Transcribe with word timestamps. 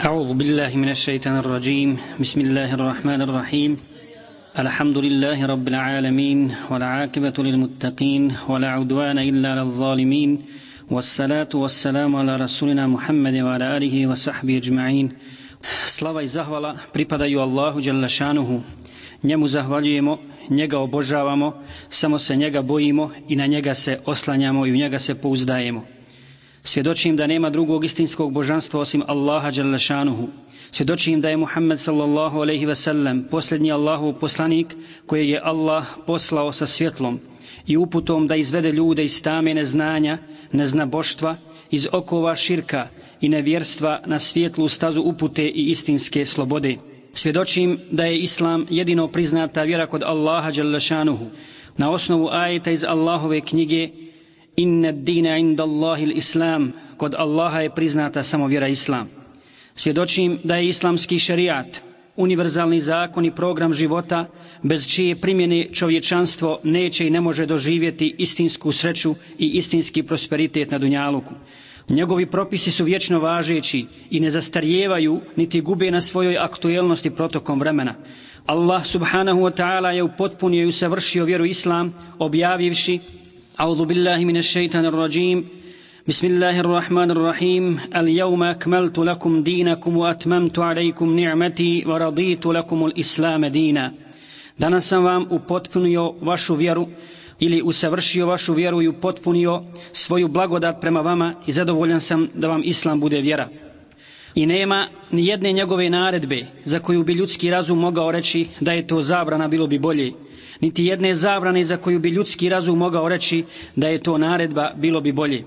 أعوذ 0.00 0.32
بالله 0.34 0.76
من 0.76 0.88
الشيطان 0.88 1.36
الرجيم 1.38 1.98
بسم 2.20 2.40
الله 2.40 2.74
الرحمن 2.74 3.20
الرحيم 3.22 3.76
الحمد 4.58 4.98
لله 4.98 5.46
رب 5.46 5.68
العالمين 5.68 6.54
والعاقبة 6.70 7.36
للمتقين 7.38 8.32
ولا 8.48 8.68
عدوان 8.68 9.18
إلا 9.18 9.50
للظالمين 9.60 10.30
والصلاة 10.90 11.52
والسلام 11.54 12.16
على 12.16 12.36
رسولنا 12.36 12.86
محمد 12.86 13.34
وعلى 13.34 13.76
آله 13.76 14.06
وصحبه 14.06 14.56
أجمعين 14.56 15.06
Slava 15.86 16.22
i 16.22 16.28
zahvala 16.28 16.76
pripadaju 16.92 17.40
Allahu 17.40 17.80
Đalešanuhu. 17.80 18.62
Njemu 19.22 19.48
zahvaljujemo, 19.48 20.18
njega 20.50 20.78
obožavamo, 20.78 21.62
samo 21.88 22.18
se 22.18 22.36
njega 22.36 22.62
bojimo 22.62 23.10
i 23.28 23.36
na 23.36 23.46
njega 23.46 23.74
se 23.74 23.98
oslanjamo 24.06 24.66
i 24.66 24.72
u 24.72 24.76
njega 24.76 24.98
se 24.98 25.14
pouzdajemo. 25.14 25.84
Svjedočim 26.63 27.15
da 27.15 27.27
nema 27.27 27.49
drugog 27.49 27.85
istinskog 27.85 28.31
božanstva 28.31 28.79
osim 28.79 29.03
Allaha 29.07 29.51
Đalešanuhu. 29.51 30.27
Svjedočim 30.71 31.21
da 31.21 31.29
je 31.29 31.37
Muhammed 31.37 31.79
sallallahu 31.79 32.39
alaihi 32.39 32.65
ve 32.65 32.75
sellem 32.75 33.23
posljednji 33.31 33.71
Allahov 33.71 34.13
poslanik 34.13 34.75
kojeg 35.05 35.29
je 35.29 35.41
Allah 35.43 35.85
poslao 36.07 36.51
sa 36.51 36.65
svjetlom 36.65 37.19
i 37.67 37.77
uputom 37.77 38.27
da 38.27 38.35
izvede 38.35 38.71
ljude 38.71 39.03
iz 39.03 39.21
tame 39.21 39.53
neznanja, 39.53 40.17
neznaboštva, 40.51 41.35
iz 41.71 41.87
okova 41.91 42.35
širka 42.35 42.87
i 43.21 43.29
nevjerstva 43.29 43.99
na 44.05 44.19
svjetlu 44.19 44.67
stazu 44.67 45.01
upute 45.01 45.47
i 45.47 45.69
istinske 45.69 46.25
slobode. 46.25 46.77
Svjedočim 47.13 47.77
da 47.91 48.05
je 48.05 48.19
Islam 48.19 48.65
jedino 48.69 49.07
priznata 49.07 49.63
vjera 49.63 49.87
kod 49.87 50.03
Allaha 50.03 50.51
Đalešanuhu 50.51 51.25
na 51.77 51.91
osnovu 51.91 52.29
ajeta 52.31 52.71
iz 52.71 52.83
Allahove 52.83 53.41
knjige 53.41 53.89
Inna 54.55 54.91
dina 54.91 55.37
inda 55.37 55.63
Allahi 55.63 56.11
islam 56.15 56.73
kod 56.97 57.15
Allaha 57.17 57.61
je 57.61 57.69
priznata 57.69 58.23
samo 58.23 58.47
vjera 58.47 58.67
Islam. 58.67 59.09
Svjedočim 59.75 60.37
da 60.43 60.55
je 60.55 60.67
islamski 60.67 61.19
šarijat, 61.19 61.81
univerzalni 62.15 62.81
zakon 62.81 63.25
i 63.25 63.35
program 63.35 63.73
života, 63.73 64.27
bez 64.61 64.87
čije 64.87 65.15
primjene 65.15 65.67
čovječanstvo 65.73 66.59
neće 66.63 67.07
i 67.07 67.09
ne 67.09 67.21
može 67.21 67.45
doživjeti 67.45 68.15
istinsku 68.17 68.71
sreću 68.71 69.15
i 69.39 69.47
istinski 69.47 70.03
prosperitet 70.03 70.71
na 70.71 70.77
Dunjaluku. 70.77 71.33
Njegovi 71.89 72.25
propisi 72.25 72.71
su 72.71 72.83
vječno 72.83 73.19
važeći 73.19 73.85
i 74.09 74.19
ne 74.19 74.29
zastarjevaju 74.29 75.21
niti 75.35 75.61
gube 75.61 75.91
na 75.91 76.01
svojoj 76.01 76.37
aktuelnosti 76.37 77.09
protokom 77.09 77.59
vremena. 77.59 77.93
Allah 78.45 78.85
subhanahu 78.85 79.39
wa 79.41 79.51
ta'ala 79.51 79.89
je 79.89 80.03
upotpunio 80.03 80.63
i 80.63 80.67
usavršio 80.67 81.25
vjeru 81.25 81.45
Islam 81.45 81.93
objavivši 82.19 82.99
أعوذ 83.60 83.84
بالله 83.84 84.24
من 84.24 84.36
الشيطان 84.36 84.84
الرجيم 84.84 85.48
بسم 86.08 86.26
الله 86.26 86.60
الرحمن 86.60 87.10
الرحيم 87.10 87.80
اليوم 87.96 88.42
أكملت 88.42 88.98
لكم 88.98 89.42
دينكم 89.42 89.96
وأتممت 89.96 90.58
عليكم 90.58 91.18
نعمتي 91.20 91.84
ورضيت 91.86 92.46
لكم 92.46 92.78
الإسلام 92.86 93.46
دينا 93.46 93.92
Danas 94.58 94.88
sam 94.88 95.04
vam 95.04 95.26
upotpunio 95.30 96.14
vašu 96.20 96.54
vjeru 96.54 96.88
ili 97.40 97.62
usavršio 97.62 98.26
vašu 98.26 98.54
vjeru 98.54 98.82
i 98.82 98.88
upotpunio 98.88 99.62
svoju 99.92 100.28
blagodat 100.28 100.80
prema 100.80 101.00
vama 101.00 101.34
i 101.46 101.52
zadovoljan 101.52 102.00
sam 102.00 102.28
da 102.34 102.48
vam 102.48 102.62
Islam 102.64 103.00
bude 103.00 103.20
vjera. 103.20 103.48
I 104.35 104.45
nema 104.45 104.87
ni 105.11 105.25
jedne 105.25 105.51
njegove 105.51 105.89
naredbe 105.89 106.45
za 106.63 106.79
koju 106.79 107.03
bi 107.03 107.13
ljudski 107.13 107.49
razum 107.49 107.79
mogao 107.79 108.11
reći 108.11 108.47
da 108.59 108.73
je 108.73 108.87
to 108.87 109.01
zabrana 109.01 109.47
bilo 109.47 109.67
bi 109.67 109.79
bolje 109.79 110.11
niti 110.61 110.85
jedne 110.85 111.15
zabrane 111.15 111.63
za 111.63 111.77
koju 111.77 111.99
bi 111.99 112.09
ljudski 112.09 112.49
razum 112.49 112.77
mogao 112.77 113.09
reći 113.09 113.43
da 113.75 113.87
je 113.87 114.03
to 114.03 114.17
naredba, 114.17 114.71
bilo 114.77 115.01
bi 115.01 115.11
bolje. 115.11 115.43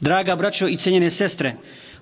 Draga 0.00 0.36
braćo 0.36 0.68
i 0.68 0.76
cenjene 0.76 1.10
sestre, 1.10 1.54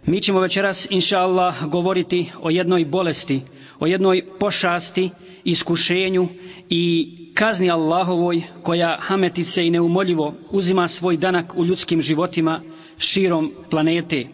mi 0.07 0.21
ćemo 0.21 0.41
večeras, 0.41 0.87
inša 0.91 1.19
Allah, 1.19 1.65
govoriti 1.67 2.31
o 2.41 2.51
jednoj 2.51 2.85
bolesti, 2.85 3.41
o 3.81 3.87
jednoj 3.87 4.23
pošasti, 4.41 5.11
iskušenju 5.45 6.29
i 6.71 7.13
kazni 7.35 7.71
Allahovoj 7.71 8.43
koja 8.63 8.97
hametice 9.01 9.67
i 9.67 9.71
neumoljivo 9.71 10.35
uzima 10.51 10.89
svoj 10.89 11.17
danak 11.17 11.53
u 11.57 11.65
ljudskim 11.65 12.03
životima 12.03 12.61
širom 12.99 13.53
planete. 13.71 14.27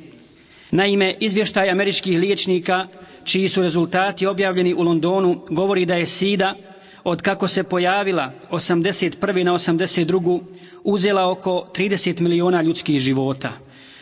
Naime, 0.75 1.15
izvještaj 1.21 1.71
američkih 1.71 2.19
liječnika, 2.19 2.87
čiji 3.25 3.49
su 3.49 3.63
rezultati 3.63 4.27
objavljeni 4.27 4.75
u 4.75 4.83
Londonu, 4.83 5.45
govori 5.51 5.87
da 5.87 5.95
je 5.95 6.07
SIDA, 6.07 6.55
od 7.05 7.23
kako 7.23 7.49
se 7.49 7.63
pojavila 7.63 8.33
81. 8.51 9.45
na 9.45 9.53
82. 9.53 10.41
uzela 10.85 11.31
oko 11.31 11.69
30 11.75 12.21
miliona 12.21 12.63
ljudskih 12.63 13.01
života 13.01 13.53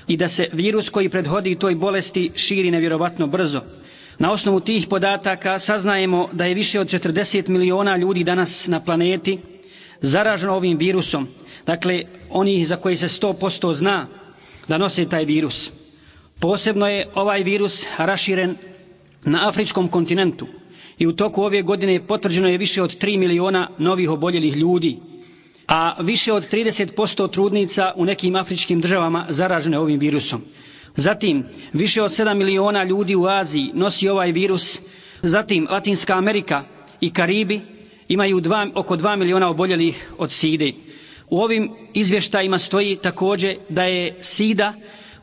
i 0.06 0.16
da 0.16 0.28
se 0.28 0.48
virus 0.52 0.88
koji 0.88 1.08
predhodi 1.08 1.54
toj 1.54 1.74
bolesti 1.74 2.30
širi 2.34 2.70
nevjerovatno 2.70 3.26
brzo. 3.26 3.62
Na 4.18 4.32
osnovu 4.32 4.60
tih 4.60 4.86
podataka 4.86 5.58
saznajemo 5.58 6.28
da 6.32 6.44
je 6.44 6.54
više 6.54 6.80
od 6.80 6.86
40 6.86 7.48
miliona 7.48 7.96
ljudi 7.96 8.24
danas 8.24 8.66
na 8.66 8.80
planeti 8.84 9.38
zaraženo 10.00 10.54
ovim 10.54 10.78
virusom. 10.78 11.28
Dakle, 11.66 12.04
oni 12.30 12.64
za 12.64 12.76
koji 12.76 12.96
se 12.96 13.08
100% 13.08 13.72
zna 13.74 14.06
da 14.68 14.78
nose 14.78 15.08
taj 15.08 15.24
virus. 15.24 15.72
Posebno 16.40 16.88
je 16.88 17.08
ovaj 17.14 17.42
virus 17.42 17.86
raširen 17.98 18.54
na 19.24 19.48
afričkom 19.48 19.88
kontinentu 19.88 20.46
i 20.98 21.06
u 21.06 21.12
toku 21.12 21.42
ove 21.42 21.62
godine 21.62 22.06
potvrđeno 22.06 22.48
je 22.48 22.58
više 22.58 22.82
od 22.82 22.96
3 22.98 23.18
miliona 23.18 23.68
novih 23.78 24.10
oboljelih 24.10 24.56
ljudi, 24.56 24.96
a 25.68 26.02
više 26.02 26.32
od 26.32 26.50
30% 26.52 27.30
trudnica 27.30 27.92
u 27.96 28.04
nekim 28.04 28.36
afričkim 28.36 28.80
državama 28.80 29.26
zaražene 29.28 29.78
ovim 29.78 30.00
virusom. 30.00 30.42
Zatim, 30.96 31.44
više 31.72 32.02
od 32.02 32.10
7 32.10 32.34
miliona 32.34 32.84
ljudi 32.84 33.14
u 33.14 33.26
Aziji 33.26 33.70
nosi 33.74 34.08
ovaj 34.08 34.32
virus, 34.32 34.80
zatim 35.22 35.66
Latinska 35.70 36.14
Amerika 36.14 36.64
i 37.00 37.12
Karibi 37.12 37.60
imaju 38.08 38.40
dva, 38.40 38.70
oko 38.74 38.96
2 38.96 39.16
miliona 39.16 39.48
oboljelih 39.48 40.12
od 40.18 40.30
SIDE. 40.30 40.72
U 41.30 41.40
ovim 41.40 41.70
izvještajima 41.94 42.58
stoji 42.58 42.96
također 42.96 43.56
da 43.68 43.84
je 43.84 44.16
SIDA 44.20 44.74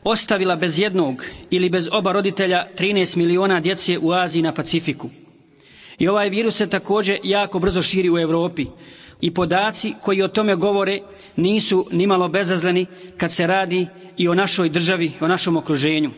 ostavila 0.08 0.56
bez 0.56 0.78
jednog 0.78 1.24
ili 1.50 1.68
bez 1.70 1.88
oba 1.92 2.12
roditelja 2.12 2.66
13 2.78 3.16
miliona 3.16 3.60
djece 3.60 3.98
u 3.98 4.12
Aziji 4.12 4.42
na 4.42 4.52
Pacifiku. 4.54 5.10
I 5.98 6.08
ovaj 6.08 6.28
virus 6.28 6.56
se 6.56 6.66
također 6.66 7.18
jako 7.22 7.58
brzo 7.58 7.82
širi 7.82 8.10
u 8.10 8.18
Europi. 8.18 8.66
I 9.20 9.34
podaci 9.34 9.94
koji 10.02 10.22
o 10.22 10.28
tome 10.28 10.56
govore 10.56 11.00
nisu 11.36 11.86
nimalo 11.92 12.28
bezazleni 12.28 12.86
kad 13.16 13.32
se 13.32 13.46
radi 13.46 13.86
i 14.16 14.28
o 14.28 14.34
našoj 14.34 14.68
državi, 14.68 15.12
o 15.20 15.28
našom 15.28 15.56
okruženju. 15.56 16.10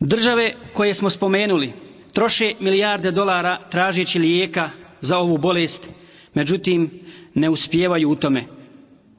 Države 0.00 0.52
koje 0.74 0.94
smo 0.94 1.10
spomenuli 1.10 1.72
troše 2.12 2.52
milijarde 2.60 3.10
dolara 3.10 3.60
tražeći 3.70 4.18
lijeka 4.18 4.70
za 5.00 5.18
ovu 5.18 5.38
bolest, 5.38 5.90
međutim 6.34 6.90
ne 7.34 7.50
uspijevaju 7.50 8.10
u 8.10 8.16
tome. 8.16 8.44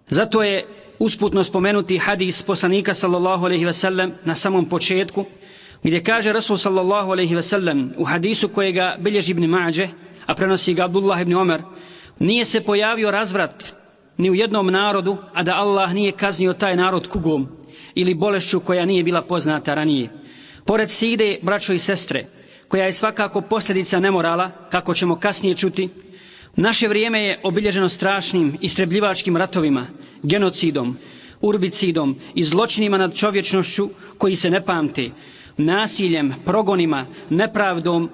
Zato 0.10 0.44
je 0.44 0.66
usputno 1.00 1.44
spomenuti 1.44 1.98
hadis 1.98 2.44
poslanika 2.44 2.94
sallallahu 2.94 3.46
alejhi 3.46 3.66
ve 3.66 3.74
sellem 3.74 4.12
na 4.26 4.36
samom 4.36 4.66
početku, 4.66 5.26
gdje 5.84 6.04
kaže 6.04 6.34
Rasul 6.34 6.58
sallallahu 6.58 7.12
alejhi 7.12 7.36
ve 7.36 7.42
sellem 7.42 7.94
u 7.98 8.04
hadisu 8.06 8.50
kojega 8.50 8.96
bilježi 9.00 9.32
ibn 9.32 9.46
Mađe, 9.46 9.88
a 10.26 10.36
prenosi 10.36 10.74
ga 10.74 10.86
Abdullah 10.86 11.22
ibn 11.22 11.34
Omer, 11.34 11.62
nije 12.20 12.46
se 12.46 12.62
pojavio 12.62 13.12
razvrat 13.12 13.76
ni 14.18 14.30
u 14.30 14.36
jednom 14.36 14.68
narodu, 14.68 15.18
a 15.34 15.44
da 15.44 15.56
Allah 15.56 15.94
nije 15.94 16.12
kaznio 16.12 16.54
taj 16.54 16.76
narod 16.76 17.08
kugom 17.08 17.48
ili 17.96 18.14
bolešću 18.14 18.60
koja 18.60 18.86
nije 18.86 19.04
bila 19.04 19.22
poznata 19.22 19.74
ranije. 19.74 20.10
Pored 20.66 20.90
side, 20.90 21.38
braćo 21.42 21.74
i 21.74 21.80
sestre, 21.80 22.26
koja 22.68 22.86
je 22.86 22.94
svakako 22.94 23.42
posljedica 23.42 24.00
nemorala, 24.00 24.52
kako 24.72 24.94
ćemo 24.94 25.16
kasnije 25.16 25.56
čuti, 25.56 25.90
naše 26.56 26.88
vrijeme 26.88 27.24
je 27.24 27.40
obilježeno 27.44 27.90
strašnim 27.90 28.58
istrebljivačkim 28.62 29.38
ratovima, 29.38 29.88
genocidom, 30.24 30.98
urbicidom 31.42 32.16
i 32.36 32.44
zločinima 32.44 32.98
nad 32.98 33.16
čovječnošću 33.16 33.90
koji 34.18 34.36
se 34.36 34.50
ne 34.50 34.62
pamte, 34.62 35.10
nasiljem, 35.58 36.34
progonima, 36.46 37.06
nepravdom, 37.30 38.10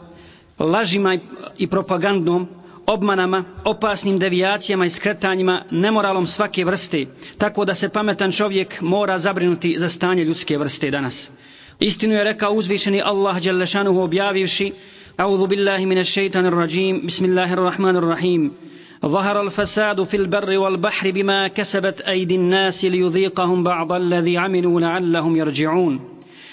lažima 0.60 1.18
i 1.58 1.68
propagandom, 1.68 2.48
obmanama, 2.88 3.44
opasnim 3.66 4.20
devijacijama 4.20 4.86
i 4.86 4.90
skretanjima, 4.90 5.64
nemoralom 5.72 6.28
svake 6.28 6.66
vrste, 6.66 7.06
tako 7.38 7.66
da 7.66 7.76
se 7.76 7.90
pametan 7.90 8.32
čovjek 8.32 8.82
mora 8.82 9.20
zabrinuti 9.20 9.76
za 9.78 9.90
stanje 9.90 10.24
ljudske 10.24 10.58
vrste 10.58 10.92
danas. 10.92 11.32
Istinu 11.80 12.14
je 12.14 12.24
rekao 12.24 12.54
uzvišeni 12.54 13.02
Allah 13.02 13.42
Đelešanuhu 13.42 14.02
objavivši 14.02 14.72
أعوذ 15.20 15.48
بالله 15.48 15.86
من 15.86 15.98
الشيطان 15.98 16.46
الرجيم. 16.46 17.06
بسم 17.06 17.26
الله 17.26 17.54
الرحمن 17.54 17.96
الرحيم. 17.96 18.52
ظهر 19.06 19.42
الفساد 19.42 20.04
في 20.04 20.18
البر 20.18 20.58
والبحر 20.58 21.12
بما 21.12 21.48
كسبت 21.48 22.02
أيدي 22.02 22.36
الناس 22.36 22.86
ليذيقهم 22.86 23.64
بعض 23.64 23.94
الذي 23.94 24.38
عملوا 24.38 24.82
لعلهم 24.82 25.36
يرجعون. 25.36 26.00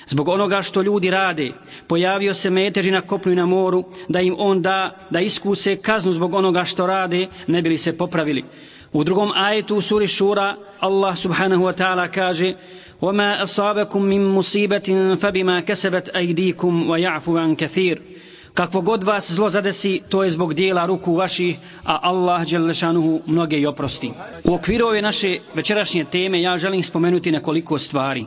Zbog 0.07 0.29
onoga 0.29 0.63
što 0.63 0.83
ljudi 0.83 1.11
rade, 1.11 1.53
pojavio 1.87 2.35
se 2.35 2.51
meteži 2.51 2.91
na 2.91 3.01
kopnu 3.01 3.33
i 3.33 3.37
na 3.37 3.47
moru, 3.47 3.85
da 4.09 4.21
im 4.21 4.35
on 4.39 4.63
da, 4.63 4.97
da 5.11 5.21
iskuse 5.21 5.77
kaznu 5.77 6.13
zbog 6.13 6.35
onoga 6.35 6.65
što 6.65 6.87
rade, 6.87 7.27
ne 7.47 7.63
bili 7.63 7.79
se 7.79 7.97
popravili. 7.99 8.45
U 8.93 9.05
drugom 9.05 9.33
ajetu 9.35 9.77
u 9.77 9.81
suri 9.81 10.09
Šura 10.09 10.57
Allah 10.81 11.17
subhanahu 11.17 11.65
wa 11.65 11.73
ta'ala 11.73 12.09
kaže 12.09 12.55
وَمَا 13.03 13.43
أَصَابَكُم 13.43 14.03
مِّن 14.03 14.23
مُّصِيبَةٍ 14.35 15.17
فَبِمَا 15.17 15.61
كَسَبَتْ 15.61 16.09
أَيْدِيكُمْ 16.17 16.91
وَيَعْفُ 16.91 17.31
عَن 17.31 17.55
كَثِيرٍ 17.55 18.16
Kakvo 18.56 18.81
god 18.81 19.05
vas 19.05 19.32
zlo 19.32 19.50
zadesi, 19.50 20.00
to 20.08 20.25
je 20.25 20.31
zbog 20.31 20.55
dijela 20.55 20.87
ruku 20.87 21.14
vaših, 21.14 21.56
a 21.85 21.99
Allah 22.03 22.47
Đelešanuhu 22.49 23.20
mnoge 23.26 23.58
i 23.58 23.67
oprosti. 23.67 24.12
U 24.44 24.55
okviru 24.55 24.87
ove 24.87 25.03
naše 25.03 25.37
večerašnje 25.55 26.05
teme 26.05 26.41
ja 26.43 26.56
želim 26.56 26.82
spomenuti 26.82 27.32
nekoliko 27.32 27.79
stvari. 27.79 28.25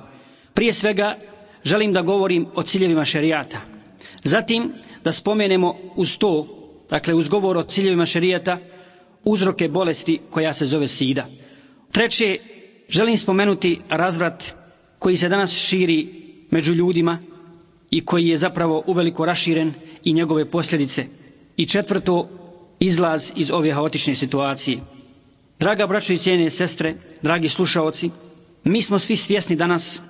Prije 0.54 0.74
svega, 0.74 1.16
želim 1.64 1.94
da 1.94 2.02
govorim 2.02 2.46
o 2.56 2.64
ciljevima 2.64 3.06
šerijata. 3.06 3.62
Zatim, 4.24 4.74
da 5.04 5.12
spomenemo 5.12 5.76
uz 5.96 6.18
to, 6.18 6.48
dakle 6.90 7.14
uz 7.14 7.28
govor 7.28 7.58
o 7.58 7.64
ciljevima 7.64 8.06
šerijata, 8.06 8.58
uzroke 9.24 9.68
bolesti 9.68 10.20
koja 10.30 10.54
se 10.54 10.66
zove 10.66 10.88
sida. 10.88 11.26
Treće, 11.92 12.38
želim 12.90 13.18
spomenuti 13.18 13.82
razvrat 13.90 14.56
koji 15.00 15.18
se 15.18 15.30
danas 15.30 15.52
širi 15.52 16.08
među 16.52 16.74
ljudima 16.74 17.20
i 17.92 18.06
koji 18.06 18.28
je 18.28 18.38
zapravo 18.38 18.84
uveliko 18.88 19.26
raširen 19.26 19.74
i 20.04 20.14
njegove 20.14 20.46
posljedice. 20.52 21.06
I 21.58 21.66
četvrto, 21.66 22.30
izlaz 22.80 23.32
iz 23.36 23.52
ove 23.52 23.72
haotične 23.72 24.16
situacije. 24.16 24.80
Draga 25.60 25.88
braćo 25.88 26.14
i 26.14 26.18
cijene 26.18 26.50
sestre, 26.50 26.96
dragi 27.22 27.50
slušaoci, 27.50 28.10
mi 28.64 28.82
smo 28.82 29.00
svi 29.00 29.16
svjesni 29.16 29.56
danas 29.56 30.02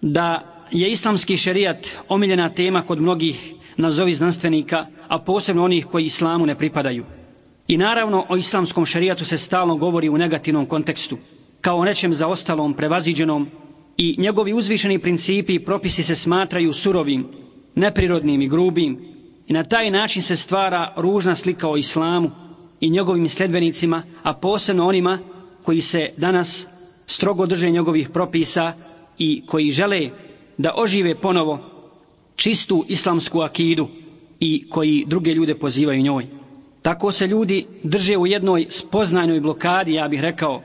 da 0.00 0.56
je 0.70 0.90
islamski 0.90 1.36
šerijat 1.36 1.88
omiljena 2.08 2.52
tema 2.52 2.82
kod 2.82 3.00
mnogih 3.00 3.54
nazovi 3.76 4.14
znanstvenika, 4.14 4.86
a 5.08 5.18
posebno 5.18 5.64
onih 5.64 5.86
koji 5.86 6.04
islamu 6.04 6.46
ne 6.46 6.54
pripadaju. 6.54 7.04
I 7.68 7.76
naravno 7.76 8.26
o 8.28 8.36
islamskom 8.36 8.86
šerijatu 8.86 9.24
se 9.24 9.38
stalno 9.38 9.76
govori 9.76 10.08
u 10.08 10.18
negativnom 10.18 10.66
kontekstu, 10.66 11.18
kao 11.60 11.78
o 11.78 11.84
nečem 11.84 12.14
zaostalom, 12.14 12.74
prevaziđenom 12.74 13.48
i 13.96 14.14
njegovi 14.18 14.52
uzvišeni 14.52 14.98
principi 14.98 15.54
i 15.54 15.64
propisi 15.64 16.02
se 16.02 16.14
smatraju 16.14 16.72
surovim, 16.72 17.26
neprirodnim 17.74 18.42
i 18.42 18.48
grubim 18.48 19.15
i 19.46 19.52
na 19.52 19.64
taj 19.64 19.90
način 19.90 20.22
se 20.22 20.36
stvara 20.36 20.92
ružna 20.96 21.34
slika 21.34 21.68
o 21.68 21.76
islamu 21.76 22.30
i 22.80 22.90
njegovim 22.90 23.28
sledbenicima, 23.28 24.02
a 24.22 24.34
posebno 24.34 24.86
onima 24.86 25.18
koji 25.62 25.80
se 25.80 26.08
danas 26.16 26.66
strogo 27.06 27.46
drže 27.46 27.70
njegovih 27.70 28.10
propisa 28.10 28.72
i 29.18 29.42
koji 29.46 29.70
žele 29.70 30.10
da 30.58 30.74
ožive 30.76 31.14
ponovo 31.14 31.58
čistu 32.36 32.84
islamsku 32.88 33.40
akidu 33.40 33.88
i 34.40 34.68
koji 34.70 35.04
druge 35.06 35.34
ljude 35.34 35.54
pozivaju 35.54 36.02
njoj. 36.02 36.26
Tako 36.82 37.12
se 37.12 37.26
ljudi 37.26 37.66
drže 37.82 38.16
u 38.16 38.26
jednoj 38.26 38.66
spoznajnoj 38.70 39.40
blokadi, 39.40 39.94
ja 39.94 40.08
bih 40.08 40.20
rekao, 40.20 40.62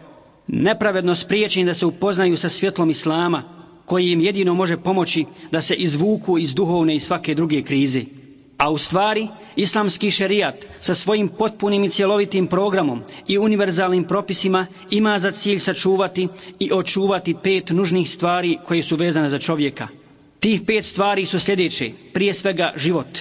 nepravedno 0.47 1.15
spriječeni 1.15 1.65
da 1.65 1.73
se 1.73 1.85
upoznaju 1.85 2.37
sa 2.37 2.49
svjetlom 2.49 2.89
Islama, 2.89 3.43
koji 3.85 4.11
im 4.11 4.21
jedino 4.21 4.53
može 4.53 4.77
pomoći 4.77 5.25
da 5.51 5.61
se 5.61 5.75
izvuku 5.75 6.37
iz 6.37 6.53
duhovne 6.53 6.95
i 6.95 6.99
svake 6.99 7.35
druge 7.35 7.61
krize. 7.61 8.03
A 8.61 8.69
u 8.69 8.77
stvari, 8.77 9.27
islamski 9.55 10.11
šerijat 10.11 10.55
sa 10.79 10.95
svojim 10.95 11.29
potpunim 11.37 11.83
i 11.83 11.89
cjelovitim 11.89 12.47
programom 12.47 13.01
i 13.27 13.37
univerzalnim 13.37 14.03
propisima 14.03 14.65
ima 14.89 15.19
za 15.19 15.31
cilj 15.31 15.59
sačuvati 15.59 16.27
i 16.59 16.71
očuvati 16.73 17.35
pet 17.43 17.69
nužnih 17.69 18.09
stvari 18.09 18.57
koje 18.67 18.83
su 18.83 18.95
vezane 18.95 19.29
za 19.29 19.37
čovjeka. 19.37 19.87
Tih 20.39 20.61
pet 20.67 20.85
stvari 20.85 21.25
su 21.25 21.39
sljedeće, 21.39 21.91
prije 22.13 22.33
svega 22.33 22.73
život, 22.75 23.19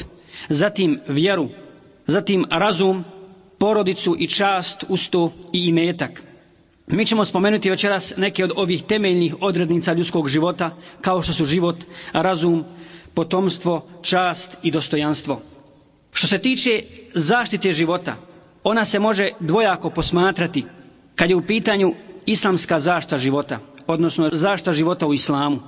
zatim 0.48 1.00
vjeru, 1.08 1.48
zatim 2.06 2.44
razum, 2.50 3.04
porodicu 3.58 4.16
i 4.19 4.26
čast, 4.26 4.84
usto 4.88 5.32
i 5.52 5.69
imetak– 5.69 6.22
Mi 6.90 7.06
ćemo 7.06 7.25
spomenuti 7.25 7.70
večeras 7.70 8.16
neke 8.16 8.44
od 8.44 8.52
ovih 8.56 8.82
temeljnih 8.82 9.34
odrednica 9.40 9.92
ljudskog 9.92 10.28
života, 10.28 10.76
kao 11.00 11.22
što 11.22 11.32
su 11.32 11.44
život, 11.44 11.76
razum, 12.12 12.64
potomstvo, 13.14 13.86
čast 14.02 14.56
i 14.62 14.70
dostojanstvo. 14.70 15.40
Što 16.12 16.26
se 16.26 16.38
tiče 16.38 16.82
zaštite 17.14 17.72
života, 17.72 18.16
ona 18.64 18.84
se 18.84 18.98
može 18.98 19.30
dvojako 19.40 19.90
posmatrati 19.90 20.64
kad 21.14 21.30
je 21.30 21.36
u 21.36 21.46
pitanju 21.46 21.94
islamska 22.26 22.80
zašta 22.80 23.18
života, 23.18 23.58
odnosno 23.86 24.30
zašta 24.32 24.72
života 24.72 25.06
u 25.06 25.14
islamu. 25.14 25.58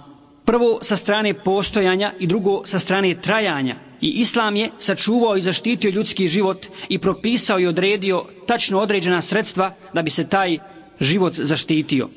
Prvo 0.44 0.78
sa 0.82 0.96
strane 0.96 1.34
postojanja 1.34 2.12
i 2.18 2.26
drugo 2.26 2.62
sa 2.64 2.78
strane 2.78 3.14
trajanja. 3.14 3.76
I 4.00 4.08
islam 4.08 4.56
je 4.56 4.70
sačuvao 4.78 5.36
i 5.36 5.42
zaštitio 5.42 5.90
ljudski 5.90 6.28
život 6.28 6.66
i 6.88 6.98
propisao 6.98 7.60
i 7.60 7.66
odredio 7.66 8.24
tačno 8.46 8.80
određena 8.80 9.22
sredstva 9.22 9.74
da 9.92 10.02
bi 10.02 10.10
se 10.10 10.28
taj 10.28 10.58
život 11.00 11.34
zaštitio. 11.34 12.08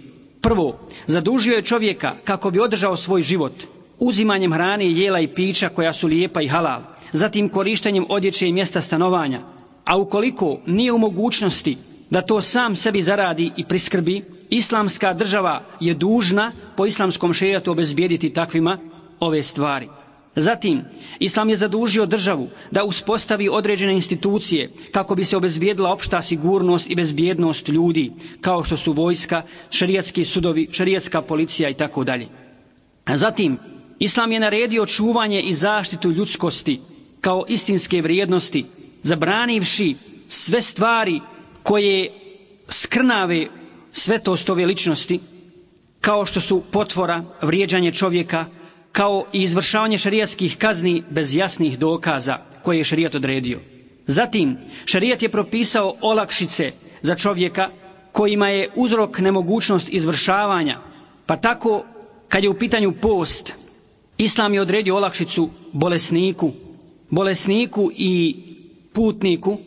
Prvo, 0.42 0.80
zadužio 1.08 1.56
je 1.56 1.62
čovjeka 1.62 2.16
kako 2.24 2.52
bi 2.52 2.60
održao 2.60 2.98
svoj 2.98 3.22
život 3.22 3.54
uzimanjem 4.00 4.54
hrane, 4.54 4.92
jela 4.92 5.20
i 5.20 5.28
pića 5.28 5.70
koja 5.70 5.94
su 5.94 6.08
lijepa 6.08 6.42
i 6.42 6.48
halal, 6.48 6.82
zatim 7.14 7.50
korištenjem 7.50 8.06
odjeće 8.10 8.48
i 8.48 8.54
mjesta 8.54 8.82
stanovanja, 8.82 9.40
a 9.86 9.98
ukoliko 9.98 10.58
nije 10.66 10.92
u 10.92 10.98
mogućnosti 10.98 11.78
da 12.10 12.22
to 12.22 12.42
sam 12.42 12.76
sebi 12.76 13.02
zaradi 13.02 13.52
i 13.58 13.66
priskrbi, 13.66 14.22
islamska 14.50 15.14
država 15.14 15.62
je 15.80 15.94
dužna 15.94 16.52
po 16.78 16.86
islamskom 16.86 17.34
šejatu 17.34 17.72
obezbijediti 17.72 18.34
takvima 18.34 18.78
ove 19.20 19.44
stvari. 19.44 19.88
Zatim, 20.36 20.82
Islam 21.20 21.50
je 21.50 21.56
zadužio 21.56 22.06
državu 22.06 22.48
da 22.72 22.84
uspostavi 22.84 23.50
određene 23.50 23.94
institucije 23.94 24.70
kako 24.92 25.16
bi 25.16 25.26
se 25.26 25.38
obezbijedila 25.38 25.92
opšta 25.92 26.22
sigurnost 26.22 26.90
i 26.90 26.96
bezbjednost 26.96 27.70
ljudi, 27.70 28.12
kao 28.42 28.64
što 28.64 28.78
su 28.78 28.94
vojska, 28.94 29.42
šarijatski 29.70 30.26
sudovi, 30.26 30.68
šarijatska 30.72 31.22
policija 31.22 31.70
i 31.70 31.74
tako 31.74 32.04
dalje. 32.04 32.28
Zatim, 33.14 33.58
Islam 34.00 34.32
je 34.32 34.40
naredio 34.40 34.86
čuvanje 34.86 35.42
i 35.42 35.54
zaštitu 35.54 36.12
ljudskosti 36.12 36.80
kao 37.22 37.46
istinske 37.48 38.02
vrijednosti, 38.02 38.66
zabranivši 39.04 39.96
sve 40.28 40.62
stvari 40.62 41.22
koje 41.64 42.12
skrnave 42.70 43.48
svetost 43.92 44.50
ove 44.50 44.66
ličnosti, 44.66 45.20
kao 46.02 46.26
što 46.26 46.42
su 46.42 46.64
potvora, 46.72 47.24
vrijeđanje 47.42 47.94
čovjeka, 47.94 48.46
kao 48.92 49.26
i 49.34 49.42
izvršavanje 49.44 49.98
šarijatskih 49.98 50.58
kazni 50.58 51.04
bez 51.10 51.36
jasnih 51.36 51.80
dokaza 51.80 52.38
koje 52.64 52.78
je 52.78 52.84
šarijat 52.84 53.16
odredio. 53.16 53.60
Zatim, 54.08 54.58
šarijat 54.86 55.24
je 55.24 55.30
propisao 55.30 55.94
olakšice 56.02 56.72
za 57.02 57.16
čovjeka 57.16 57.70
kojima 58.12 58.50
je 58.50 58.70
uzrok 58.76 59.20
nemogućnost 59.20 59.90
izvršavanja, 59.90 60.78
pa 61.26 61.38
tako 61.38 61.84
kad 62.30 62.44
je 62.44 62.50
u 62.50 62.60
pitanju 62.60 62.92
post, 63.02 63.54
Islam 64.18 64.54
je 64.54 64.62
odredio 64.62 64.96
olakšicu 64.96 65.50
bolesniku, 65.72 66.52
bolesniku 67.10 67.92
i 67.96 68.36
putniku 68.94 69.58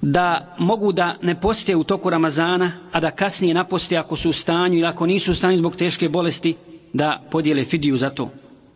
da 0.00 0.56
mogu 0.58 0.92
da 0.92 1.16
ne 1.22 1.40
poste 1.40 1.76
u 1.76 1.84
toku 1.84 2.10
Ramazana, 2.10 2.72
a 2.92 3.00
da 3.00 3.10
kasnije 3.10 3.54
naposte 3.54 3.96
ako 3.96 4.16
su 4.16 4.30
u 4.30 4.32
stanju 4.32 4.78
ili 4.78 4.86
ako 4.86 5.06
nisu 5.06 5.32
u 5.32 5.34
stanju 5.34 5.58
zbog 5.58 5.76
teške 5.76 6.08
bolesti, 6.08 6.54
da 6.92 7.22
podijele 7.30 7.64
fidiju 7.64 7.96
za 7.96 8.10
to. 8.10 8.30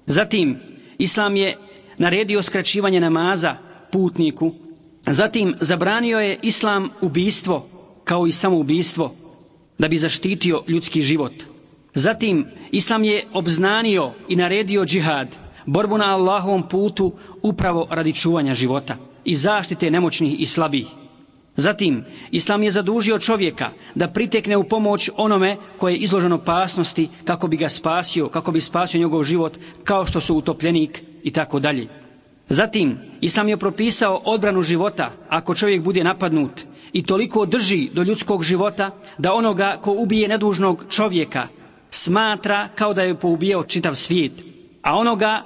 Zatim, 0.07 0.59
Islam 0.99 1.37
je 1.37 1.57
naredio 1.99 2.43
skraćivanje 2.43 3.01
namaza 3.01 3.57
putniku. 3.93 4.53
Zatim, 5.07 5.55
zabranio 5.61 6.19
je 6.19 6.39
Islam 6.43 6.89
ubistvo 7.01 7.67
kao 8.05 8.27
i 8.27 8.33
samoubistvo 8.33 9.15
da 9.79 9.89
bi 9.89 9.99
zaštitio 9.99 10.63
ljudski 10.69 11.03
život. 11.03 11.33
Zatim, 11.95 12.47
Islam 12.71 13.05
je 13.05 13.25
obznanio 13.33 14.13
i 14.29 14.37
naredio 14.37 14.85
džihad, 14.85 15.29
borbu 15.67 15.99
na 15.99 16.15
Allahovom 16.15 16.69
putu 16.69 17.13
upravo 17.43 17.87
radi 17.91 18.13
čuvanja 18.13 18.55
života 18.55 18.97
i 19.25 19.35
zaštite 19.37 19.91
nemoćnih 19.91 20.41
i 20.41 20.47
slabih. 20.47 20.87
Zatim, 21.57 22.05
Islam 22.31 22.63
je 22.63 22.71
zadužio 22.71 23.19
čovjeka 23.19 23.71
da 23.95 24.09
pritekne 24.09 24.57
u 24.57 24.65
pomoć 24.65 25.11
onome 25.17 25.57
koje 25.79 25.93
je 25.93 25.99
izloženo 25.99 26.35
opasnosti 26.35 27.09
kako 27.25 27.49
bi 27.49 27.57
ga 27.57 27.69
spasio, 27.69 28.29
kako 28.29 28.53
bi 28.53 28.61
spasio 28.61 28.99
njegov 28.99 29.25
život, 29.25 29.59
kao 29.85 30.07
što 30.07 30.21
su 30.21 30.37
utopljenik 30.37 31.03
i 31.23 31.31
tako 31.31 31.61
dalje. 31.61 31.89
Zatim, 32.49 32.99
Islam 33.21 33.49
je 33.49 33.57
propisao 33.57 34.21
odbranu 34.25 34.63
života 34.63 35.13
ako 35.29 35.55
čovjek 35.55 35.83
bude 35.83 36.05
napadnut 36.05 36.63
i 36.93 37.03
toliko 37.03 37.47
drži 37.47 37.89
do 37.95 38.03
ljudskog 38.03 38.43
života 38.43 38.91
da 39.19 39.35
onoga 39.35 39.79
ko 39.83 39.93
ubije 39.93 40.29
nedužnog 40.29 40.85
čovjeka 40.89 41.49
smatra 41.91 42.69
kao 42.75 42.95
da 42.95 43.03
je 43.03 43.15
poubijao 43.15 43.65
čitav 43.65 43.95
svijet, 43.95 44.33
a 44.83 44.97
onoga 44.97 45.45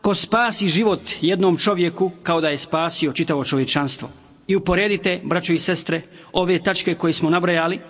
ko 0.00 0.14
spasi 0.14 0.68
život 0.68 1.00
jednom 1.20 1.58
čovjeku 1.58 2.10
kao 2.22 2.40
da 2.40 2.48
je 2.48 2.58
spasio 2.58 3.12
čitavo 3.12 3.44
čovječanstvo 3.44 4.08
i 4.46 4.56
uporedite, 4.56 5.20
braćo 5.24 5.52
i 5.52 5.58
sestre, 5.58 6.02
ove 6.32 6.58
tačke 6.58 6.94
koje 6.94 7.12
smo 7.12 7.30
nabrajali 7.30 7.80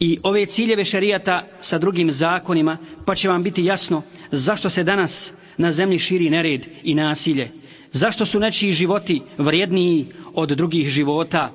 i 0.00 0.18
ove 0.22 0.46
ciljeve 0.46 0.84
šarijata 0.84 1.46
sa 1.60 1.78
drugim 1.78 2.12
zakonima, 2.12 2.78
pa 3.06 3.14
će 3.14 3.28
vam 3.28 3.42
biti 3.42 3.64
jasno 3.64 4.02
zašto 4.32 4.70
se 4.70 4.84
danas 4.84 5.32
na 5.56 5.72
zemlji 5.72 5.98
širi 5.98 6.30
nered 6.30 6.66
i 6.82 6.94
nasilje. 6.94 7.48
Zašto 7.92 8.26
su 8.26 8.40
nečiji 8.40 8.72
životi 8.72 9.22
vrijedniji 9.38 10.06
od 10.34 10.48
drugih 10.48 10.88
života, 10.88 11.52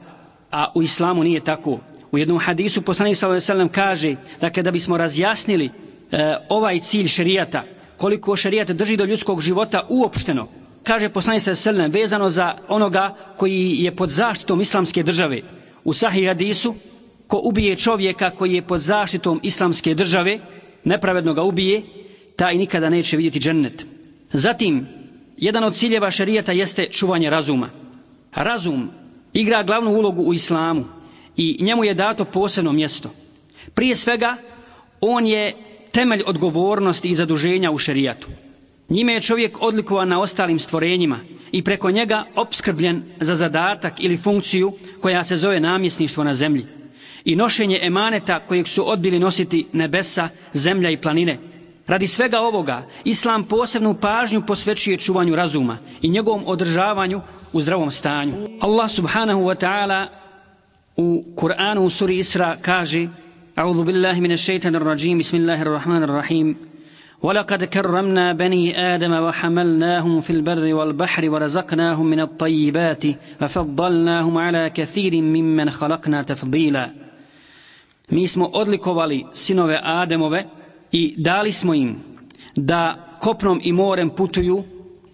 a 0.52 0.72
u 0.76 0.84
islamu 0.84 1.24
nije 1.24 1.40
tako. 1.40 1.80
U 2.12 2.18
jednom 2.18 2.40
hadisu 2.40 2.82
poslanik 2.82 3.18
sallallahu 3.18 3.34
alejhi 3.34 3.44
ve 3.44 3.46
sellem 3.46 3.70
kaže 3.70 4.16
dakle, 4.16 4.40
da 4.42 4.50
kada 4.50 4.72
bismo 4.72 4.98
razjasnili 4.98 5.70
e, 6.12 6.38
ovaj 6.50 6.80
cilj 6.80 7.08
šerijata, 7.08 7.64
koliko 7.98 8.36
šerijat 8.36 8.72
drži 8.72 8.98
do 8.98 9.06
ljudskog 9.06 9.42
života 9.42 9.86
uopšteno, 9.90 10.48
kaže 10.84 11.10
poslanik 11.10 11.42
se 11.42 11.70
alejhi 11.70 11.92
vezano 11.92 12.30
za 12.30 12.56
onoga 12.68 13.16
koji 13.38 13.76
je 13.80 13.96
pod 13.96 14.10
zaštitom 14.10 14.62
islamske 14.62 15.04
države. 15.04 15.42
U 15.84 15.94
sahih 15.94 16.28
hadisu 16.28 16.76
ko 17.28 17.42
ubije 17.44 17.76
čovjeka 17.76 18.30
koji 18.30 18.54
je 18.54 18.62
pod 18.62 18.82
zaštitom 18.82 19.40
islamske 19.44 19.94
države, 19.94 20.40
nepravedno 20.84 21.34
ga 21.34 21.44
ubije, 21.44 21.84
taj 22.36 22.56
nikada 22.56 22.90
neće 22.90 23.18
vidjeti 23.18 23.40
džennet. 23.40 23.86
Zatim, 24.34 24.88
jedan 25.38 25.64
od 25.64 25.76
ciljeva 25.76 26.12
šerijata 26.12 26.52
jeste 26.52 26.88
čuvanje 26.90 27.30
razuma. 27.30 27.70
Razum 28.36 28.90
igra 29.34 29.64
glavnu 29.64 29.92
ulogu 29.92 30.22
u 30.24 30.34
islamu 30.34 30.86
i 31.38 31.58
njemu 31.60 31.84
je 31.84 31.94
dato 31.94 32.26
posebno 32.26 32.72
mjesto. 32.72 33.12
Prije 33.74 33.96
svega, 33.96 34.36
on 35.02 35.28
je 35.28 35.69
temelj 35.92 36.24
odgovornosti 36.26 37.10
i 37.10 37.16
zaduženja 37.16 37.72
u 37.72 37.78
šerijatu. 37.78 38.28
Njime 38.90 39.14
je 39.14 39.22
čovjek 39.22 39.62
odlikovan 39.62 40.10
na 40.10 40.22
ostalim 40.22 40.60
stvorenjima 40.60 41.20
i 41.52 41.64
preko 41.64 41.92
njega 41.92 42.26
opskrbljen 42.36 43.04
za 43.20 43.36
zadatak 43.36 43.94
ili 44.00 44.18
funkciju 44.18 44.74
koja 45.02 45.24
se 45.24 45.38
zove 45.38 45.60
namjesništvo 45.60 46.24
na 46.24 46.34
zemlji 46.34 46.66
i 47.26 47.36
nošenje 47.36 47.80
emaneta 47.82 48.40
kojeg 48.40 48.68
su 48.68 48.92
odbili 48.92 49.20
nositi 49.20 49.66
nebesa, 49.74 50.30
zemlja 50.54 50.90
i 50.90 50.98
planine. 50.98 51.38
Radi 51.88 52.08
svega 52.08 52.40
ovoga, 52.40 52.88
Islam 53.04 53.44
posebnu 53.44 53.96
pažnju 54.02 54.46
posvećuje 54.46 54.98
čuvanju 54.98 55.36
razuma 55.36 55.78
i 56.02 56.10
njegovom 56.10 56.44
održavanju 56.46 57.22
u 57.54 57.62
zdravom 57.62 57.92
stanju. 57.92 58.34
Allah 58.62 58.92
subhanahu 58.92 59.42
wa 59.42 59.56
ta'ala 59.66 60.08
u 60.96 61.24
Kur'anu 61.36 61.80
u 61.80 61.90
suri 61.90 62.18
Isra 62.18 62.58
kaže 62.62 63.08
A'udhu 63.59 63.85
billahi 63.85 64.21
mine 64.21 64.37
shaitanir 64.37 64.85
rajim, 64.85 65.19
bismillahirrahmanirrahim 65.19 66.55
ولقد 67.25 67.65
كرمنا 67.65 68.33
بني 68.33 68.95
آدم 68.95 69.13
وحملناهم 69.13 70.21
في 70.21 70.31
البر 70.31 70.75
والبحر 70.75 71.31
ورزقناهم 71.31 72.07
من 72.07 72.21
الطيبات 72.21 73.05
وفضلناهم 73.43 74.39
على 74.39 74.71
كثير 74.71 75.15
ممن 75.23 75.71
خلقنا 75.71 76.23
تفضيلا 76.23 76.91
Mi 78.11 78.29
smo 78.29 78.51
odlikovali 78.53 79.27
sinove 79.33 79.81
Ademove 79.83 80.45
i 80.93 81.15
dali 81.17 81.53
smo 81.53 81.75
im 81.75 81.97
da 82.57 83.17
kopnom 83.21 83.61
i 83.63 83.73
morem 83.73 84.11
putuju 84.11 84.65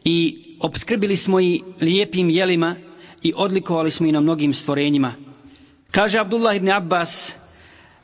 i 0.05 0.37
obskrbili 0.61 1.17
smo 1.17 1.41
i 1.41 1.63
lijepim 1.81 2.31
jelima 2.31 2.77
i 3.23 3.33
odlikovali 3.37 3.91
smo 3.91 4.07
i 4.07 4.13
na 4.13 4.21
mnogim 4.21 4.55
stvorenjima. 4.55 5.15
Kaže 5.91 6.19
Abdullah 6.19 6.57
ibn 6.57 6.71
Abbas 6.71 7.35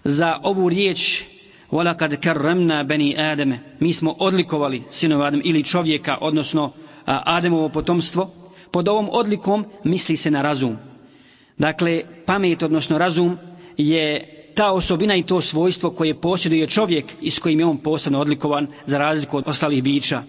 za 0.05 0.39
ovu 0.43 0.69
riječ 0.69 1.23
وَلَكَدْ 1.73 2.15
كَرَّمْنَا 2.15 2.83
بَنِي 2.83 3.17
آدَمَ 3.17 3.57
Mi 3.81 3.93
smo 3.93 4.15
odlikovali 4.19 4.83
sinove 4.91 5.27
Adem 5.27 5.41
ili 5.45 5.65
čovjeka, 5.65 6.19
odnosno 6.21 6.73
Ademovo 7.07 7.69
potomstvo. 7.69 8.31
Pod 8.71 8.89
ovom 8.89 9.09
odlikom 9.13 9.67
misli 9.85 10.17
se 10.17 10.31
na 10.31 10.43
razum. 10.43 10.77
Dakle, 11.59 12.03
pamet, 12.27 12.63
odnosno 12.63 12.99
razum, 12.99 13.39
je 13.77 14.33
ta 14.55 14.73
osobina 14.73 15.17
i 15.17 15.23
to 15.23 15.41
svojstvo 15.41 15.91
koje 15.91 16.21
posjeduje 16.21 16.67
čovjek 16.67 17.05
i 17.21 17.31
s 17.31 17.39
kojim 17.39 17.61
je 17.61 17.67
on 17.67 17.79
posebno 17.79 18.21
odlikovan 18.21 18.67
za 18.87 18.99
razliku 18.99 19.37
od 19.37 19.45
ostalih 19.47 19.83
bića. 19.83 20.23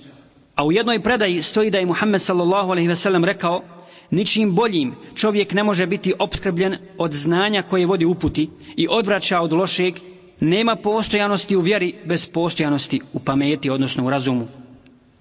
A 0.55 0.65
u 0.65 0.71
jednoj 0.71 1.03
predaji 1.03 1.41
stoji 1.41 1.71
da 1.71 1.77
je 1.77 1.85
Muhammed 1.85 2.21
sallallahu 2.21 2.71
alaihi 2.71 2.87
ve 2.87 2.95
sellem 2.95 3.25
rekao 3.25 3.63
ničim 4.12 4.54
boljim 4.54 4.94
čovjek 5.14 5.52
ne 5.52 5.64
može 5.64 5.86
biti 5.86 6.12
obskrbljen 6.18 6.76
od 6.98 7.12
znanja 7.12 7.62
koje 7.62 7.86
vodi 7.86 8.04
uputi 8.04 8.50
i 8.76 8.86
odvraća 8.90 9.40
od 9.40 9.52
lošeg, 9.52 9.94
nema 10.40 10.76
postojanosti 10.76 11.56
u 11.56 11.60
vjeri 11.60 11.94
bez 12.04 12.26
postojanosti 12.26 13.00
u 13.12 13.20
pameti, 13.20 13.70
odnosno 13.70 14.06
u 14.06 14.10
razumu. 14.10 14.48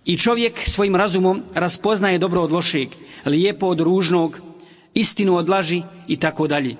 I 0.05 0.17
čovjek 0.17 0.53
svojim 0.65 0.95
razumom 0.95 1.41
raspoznaje 1.53 2.17
dobro 2.17 2.41
od 2.41 2.51
lošeg, 2.51 2.89
lijepo 3.25 3.67
od 3.67 3.79
ružnog, 3.79 4.39
istinu 4.93 5.37
od 5.37 5.49
laži 5.49 5.81
i 6.07 6.17
tako 6.17 6.47
dalje. 6.47 6.75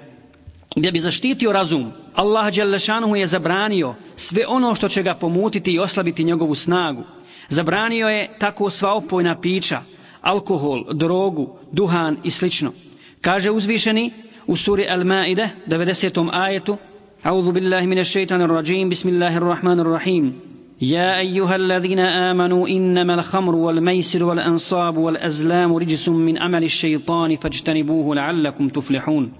Gdje 0.75 0.91
bi 0.91 0.99
zaštitio 0.99 1.51
razum, 1.51 1.91
Allah 2.15 2.53
Đalešanuhu 2.53 3.15
je 3.15 3.27
zabranio 3.27 3.95
sve 4.15 4.45
ono 4.47 4.75
što 4.75 4.89
će 4.89 5.03
ga 5.03 5.13
pomutiti 5.13 5.71
i 5.71 5.79
oslabiti 5.79 6.23
njegovu 6.23 6.55
snagu. 6.55 7.03
Zabranio 7.49 8.09
je 8.09 8.29
tako 8.39 8.69
sva 8.69 8.93
opojna 8.93 9.41
pića, 9.41 9.81
alkohol, 10.20 10.84
drogu, 10.92 11.48
duhan 11.72 12.16
i 12.24 12.30
slično. 12.30 12.72
Kaže 13.20 13.50
uzvišeni 13.50 14.10
u 14.46 14.56
suri 14.56 14.86
Al-Maide, 14.90 15.48
90. 15.66 16.28
ajetu, 16.32 16.76
A'udhu 17.22 17.52
billahi 17.52 17.86
mine 17.86 18.04
shaitanir 18.04 18.48
rajim, 18.48 18.88
bismillahirrahmanirrahim. 18.88 20.32
يا 20.80 21.18
أيها 21.18 21.56
الذين 21.56 21.98
آمنوا 21.98 22.68
إنما 22.68 23.14
الخمر 23.14 23.54
والميسر 23.54 24.24
والأنصاب 24.24 24.96
والأزلام 24.96 25.76
رجس 25.76 26.08
من 26.08 26.38
عمل 26.38 26.64
الشيطان 26.64 27.36
فاجتنبوه 27.36 28.14
لعلكم 28.14 28.68
تفلحون 28.68 29.32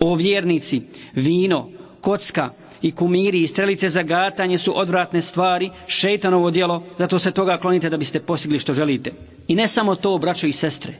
O 0.00 0.14
vjernici, 0.16 0.82
vino, 1.14 1.70
kocka 2.00 2.50
i 2.82 2.92
kumiri 2.92 3.42
i 3.42 3.46
strelice 3.46 3.88
za 3.88 4.02
gatanje 4.02 4.58
su 4.58 4.78
odvratne 4.78 5.22
stvari, 5.22 5.70
šeitanovo 5.86 6.50
djelo, 6.50 6.82
zato 6.98 7.18
se 7.18 7.30
toga 7.30 7.56
klonite 7.56 7.90
da 7.90 7.96
biste 7.96 8.20
postigli 8.20 8.58
što 8.58 8.74
želite. 8.74 9.12
I 9.49 9.55
ne 9.55 9.67
samo 9.67 9.95
to, 9.95 10.17
braćo 10.17 10.47
i 10.47 10.53
sestre, 10.53 10.93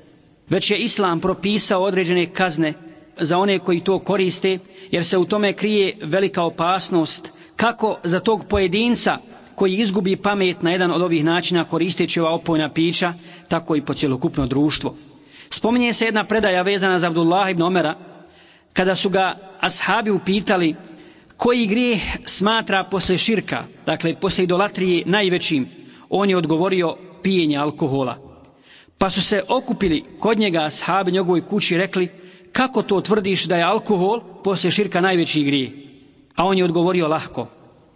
već 0.49 0.71
je 0.71 0.77
Islam 0.77 1.19
propisao 1.19 1.81
određene 1.81 2.25
kazne 2.33 2.73
za 3.21 3.37
one 3.37 3.59
koji 3.59 3.79
to 3.79 3.99
koriste, 3.99 4.57
jer 4.91 5.05
se 5.05 5.17
u 5.17 5.25
tome 5.25 5.53
krije 5.53 5.97
velika 6.01 6.43
opasnost 6.43 7.31
kako 7.55 7.97
za 8.03 8.19
tog 8.19 8.45
pojedinca 8.49 9.17
koji 9.55 9.77
izgubi 9.77 10.15
pamet 10.15 10.61
na 10.61 10.71
jedan 10.71 10.91
od 10.91 11.01
ovih 11.01 11.25
načina 11.25 11.63
koristeći 11.63 12.19
ova 12.19 12.31
opojna 12.31 12.69
pića, 12.69 13.13
tako 13.47 13.75
i 13.75 13.81
po 13.81 13.93
cjelokupno 13.93 14.47
društvo. 14.47 14.95
Spominje 15.49 15.93
se 15.93 16.05
jedna 16.05 16.23
predaja 16.23 16.61
vezana 16.61 16.99
za 16.99 17.07
Abdullah 17.07 17.51
ibn 17.51 17.61
Omera, 17.61 17.95
kada 18.73 18.95
su 18.95 19.09
ga 19.09 19.37
ashabi 19.59 20.11
upitali 20.11 20.75
koji 21.37 21.67
grijeh 21.67 22.01
smatra 22.25 22.83
posle 22.83 23.17
širka, 23.17 23.63
dakle 23.85 24.15
posle 24.15 24.43
idolatrije 24.43 25.03
najvećim, 25.05 25.67
on 26.09 26.29
je 26.29 26.37
odgovorio 26.37 26.95
pijenje 27.23 27.57
alkohola. 27.57 28.28
Pa 28.99 29.09
su 29.09 29.21
se 29.21 29.43
okupili 29.47 30.03
kod 30.19 30.39
njega 30.39 30.59
ashabi 30.59 31.11
njegovoj 31.11 31.41
kući 31.41 31.75
i 31.75 31.77
rekli 31.77 32.07
kako 32.51 32.81
to 32.83 33.01
tvrdiš 33.01 33.45
da 33.45 33.57
je 33.57 33.63
alkohol 33.63 34.21
poslije 34.43 34.71
širka 34.71 35.01
najveći 35.01 35.43
grije? 35.43 35.71
A 36.35 36.45
on 36.45 36.57
je 36.57 36.63
odgovorio 36.63 37.07
lahko, 37.07 37.47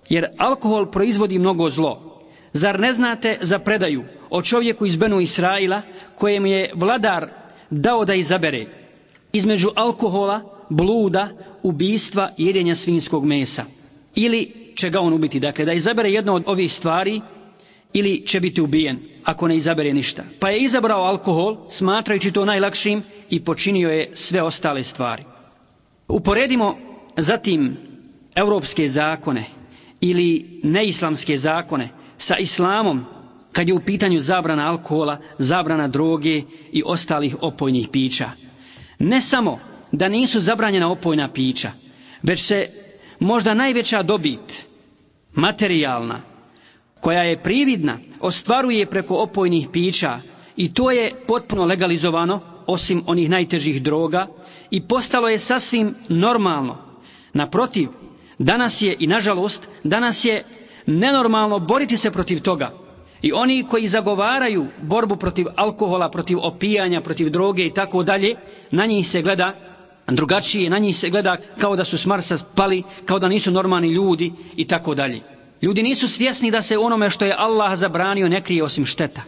jer 0.09 0.27
alkohol 0.37 0.91
proizvodi 0.91 1.39
mnogo 1.39 1.69
zlo. 1.69 2.19
Zar 2.53 2.79
ne 2.79 2.93
znate 2.93 3.37
za 3.41 3.59
predaju 3.59 4.03
o 4.29 4.41
čovjeku 4.41 4.85
iz 4.85 4.95
Benu 4.95 5.19
Israila 5.19 5.81
kojem 6.15 6.45
je 6.45 6.71
vladar 6.75 7.29
dao 7.69 8.05
da 8.05 8.13
izabere 8.13 8.65
između 9.33 9.69
alkohola, 9.75 10.41
bluda, 10.69 11.29
ubistva 11.63 12.29
i 12.37 12.45
jedenja 12.45 12.75
svinskog 12.75 13.25
mesa. 13.25 13.65
Ili 14.15 14.71
će 14.75 14.89
ga 14.89 14.99
on 14.99 15.13
ubiti. 15.13 15.39
Dakle, 15.39 15.65
da 15.65 15.73
izabere 15.73 16.11
jedno 16.11 16.33
od 16.33 16.43
ovih 16.45 16.73
stvari 16.73 17.21
ili 17.93 18.23
će 18.25 18.39
biti 18.39 18.61
ubijen 18.61 18.99
ako 19.23 19.47
ne 19.47 19.57
izabere 19.57 19.93
ništa. 19.93 20.23
Pa 20.39 20.49
je 20.49 20.59
izabrao 20.59 21.03
alkohol 21.03 21.57
smatrajući 21.69 22.31
to 22.31 22.45
najlakšim 22.45 23.03
i 23.29 23.43
počinio 23.43 23.89
je 23.89 24.09
sve 24.13 24.41
ostale 24.41 24.83
stvari. 24.83 25.23
Uporedimo 26.07 26.77
zatim 27.17 27.77
evropske 28.35 28.87
zakone 28.87 29.45
ili 30.01 30.59
neislamske 30.63 31.37
zakone 31.37 31.89
sa 32.17 32.37
islamom 32.37 33.05
kad 33.51 33.67
je 33.67 33.73
u 33.73 33.79
pitanju 33.79 34.19
zabrana 34.19 34.69
alkohola, 34.69 35.17
zabrana 35.37 35.87
droge 35.87 36.41
i 36.71 36.83
ostalih 36.85 37.35
opojnih 37.41 37.87
pića. 37.91 38.29
Ne 38.99 39.21
samo 39.21 39.59
da 39.91 40.07
nisu 40.07 40.39
zabranjena 40.39 40.91
opojna 40.91 41.27
pića, 41.27 41.71
već 42.23 42.41
se 42.41 42.67
možda 43.19 43.53
najveća 43.53 44.03
dobit, 44.03 44.65
materijalna, 45.33 46.19
koja 47.03 47.23
je 47.23 47.37
prividna, 47.43 47.97
ostvaruje 48.19 48.85
preko 48.85 49.15
opojnih 49.15 49.67
pića 49.71 50.19
i 50.55 50.73
to 50.73 50.91
je 50.91 51.11
potpuno 51.27 51.65
legalizovano, 51.65 52.39
osim 52.67 53.03
onih 53.07 53.29
najtežih 53.29 53.81
droga, 53.83 54.27
i 54.71 54.81
postalo 54.87 55.29
je 55.29 55.39
sasvim 55.39 55.95
normalno. 56.09 56.77
Naprotiv, 57.33 57.89
danas 58.39 58.81
je, 58.81 58.95
i 58.99 59.07
nažalost, 59.07 59.67
danas 59.83 60.25
je 60.25 60.43
nenormalno 60.85 61.59
boriti 61.59 61.97
se 61.97 62.11
protiv 62.11 62.41
toga. 62.41 62.71
I 63.21 63.33
oni 63.33 63.63
koji 63.63 63.87
zagovaraju 63.87 64.67
borbu 64.81 65.15
protiv 65.15 65.47
alkohola, 65.55 66.09
protiv 66.09 66.39
opijanja, 66.39 67.01
protiv 67.01 67.29
droge 67.29 67.65
i 67.65 67.73
tako 67.73 68.03
dalje, 68.03 68.35
na 68.71 68.85
njih 68.85 69.07
se 69.09 69.21
gleda 69.21 69.51
drugačije, 70.07 70.69
na 70.69 70.77
njih 70.77 70.97
se 70.97 71.09
gleda 71.09 71.37
kao 71.57 71.75
da 71.75 71.85
su 71.85 71.97
s 71.97 72.05
Marsa 72.05 72.37
spali, 72.37 72.83
kao 73.05 73.19
da 73.19 73.27
nisu 73.27 73.51
normalni 73.51 73.87
ljudi 73.87 74.31
i 74.55 74.67
tako 74.67 74.95
dalje. 74.95 75.32
Ljudi 75.63 75.83
nisu 75.83 76.07
svjesni 76.07 76.51
da 76.51 76.61
se 76.61 76.77
onome 76.77 77.09
što 77.09 77.25
je 77.25 77.35
Allah 77.37 77.75
zabranio 77.75 78.29
ne 78.29 78.41
krije 78.41 78.63
osim 78.63 78.85
šteta. 78.85 79.21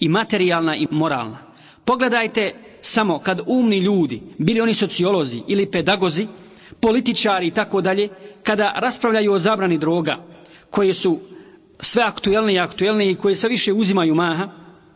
I 0.00 0.08
materijalna 0.08 0.76
i 0.76 0.86
moralna. 0.90 1.38
Pogledajte 1.84 2.54
samo 2.82 3.18
kad 3.18 3.40
umni 3.46 3.78
ljudi, 3.78 4.22
bili 4.38 4.60
oni 4.60 4.74
sociolozi 4.74 5.42
ili 5.46 5.70
pedagozi, 5.70 6.26
političari 6.80 7.46
i 7.46 7.50
tako 7.50 7.80
dalje, 7.80 8.08
kada 8.42 8.72
raspravljaju 8.76 9.32
o 9.32 9.38
zabrani 9.38 9.78
droga, 9.78 10.16
koje 10.70 10.94
su 10.94 11.18
sve 11.80 12.02
aktuelne 12.02 12.54
i 12.54 12.58
aktuelne 12.58 13.10
i 13.10 13.14
koje 13.14 13.36
sve 13.36 13.48
više 13.48 13.72
uzimaju 13.72 14.14
maha, 14.14 14.48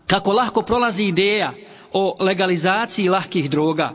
kako 0.07 0.33
lahko 0.33 0.63
prolazi 0.63 1.05
ideja 1.05 1.53
o 1.93 2.17
legalizaciji 2.21 3.09
lahkih 3.09 3.51
droga. 3.51 3.93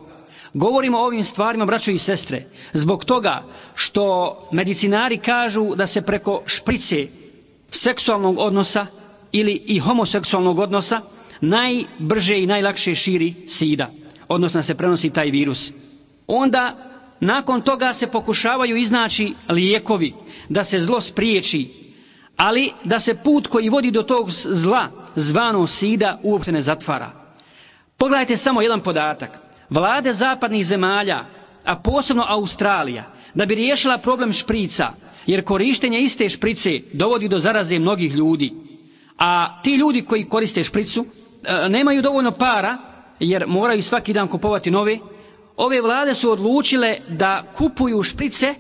Govorimo 0.58 0.98
o 0.98 1.06
ovim 1.06 1.24
stvarima, 1.24 1.66
braćo 1.66 1.92
i 1.92 1.98
sestre, 1.98 2.44
zbog 2.74 3.06
toga 3.06 3.44
što 3.76 4.38
medicinari 4.52 5.18
kažu 5.18 5.76
da 5.76 5.88
se 5.88 6.02
preko 6.02 6.42
šprice 6.46 7.08
seksualnog 7.72 8.40
odnosa 8.40 8.86
ili 9.32 9.52
i 9.66 9.80
homoseksualnog 9.80 10.60
odnosa 10.60 11.02
najbrže 11.42 12.40
i 12.40 12.48
najlakše 12.48 12.96
širi 12.96 13.34
sida, 13.48 13.90
odnosno 14.28 14.64
se 14.64 14.76
prenosi 14.76 15.10
taj 15.10 15.30
virus. 15.30 15.74
Onda, 16.28 16.76
nakon 17.20 17.62
toga 17.62 17.94
se 17.94 18.08
pokušavaju 18.08 18.78
iznaći 18.78 19.34
lijekovi 19.50 20.14
da 20.50 20.64
se 20.64 20.80
zlo 20.80 21.02
spriječi, 21.02 21.70
ali 22.38 22.72
da 22.84 23.00
se 23.00 23.16
put 23.16 23.48
koji 23.48 23.70
vodi 23.70 23.92
do 23.92 24.04
tog 24.04 24.32
zla, 24.32 24.88
zvano 25.16 25.68
sida, 25.68 26.20
uopšte 26.24 26.52
ne 26.52 26.62
zatvara. 26.62 27.12
Pogledajte 27.98 28.38
samo 28.38 28.62
jedan 28.62 28.82
podatak. 28.82 29.47
Vlade 29.70 30.14
zapadnih 30.14 30.66
zemalja, 30.66 31.26
a 31.64 31.76
posebno 31.76 32.26
Australija, 32.28 33.04
da 33.34 33.46
bi 33.46 33.56
riješila 33.56 33.98
problem 33.98 34.34
šprica, 34.34 34.94
jer 35.26 35.44
korištenje 35.44 36.00
iste 36.00 36.30
šprice 36.30 36.80
dovodi 36.94 37.28
do 37.28 37.40
zaraze 37.40 37.80
mnogih 37.80 38.14
ljudi. 38.14 38.54
A 39.18 39.62
ti 39.62 39.76
ljudi 39.76 40.02
koji 40.02 40.30
koriste 40.30 40.64
špricu 40.64 41.06
e, 41.44 41.70
nemaju 41.70 42.02
dovoljno 42.02 42.32
para, 42.32 42.78
jer 43.20 43.48
moraju 43.48 43.84
svaki 43.84 44.14
dan 44.14 44.28
kupovati 44.28 44.72
nove. 44.72 45.00
Ove 45.58 45.82
vlade 45.82 46.16
su 46.16 46.32
odlučile 46.32 46.98
da 47.08 47.44
kupuju 47.56 48.04
šprice 48.04 48.56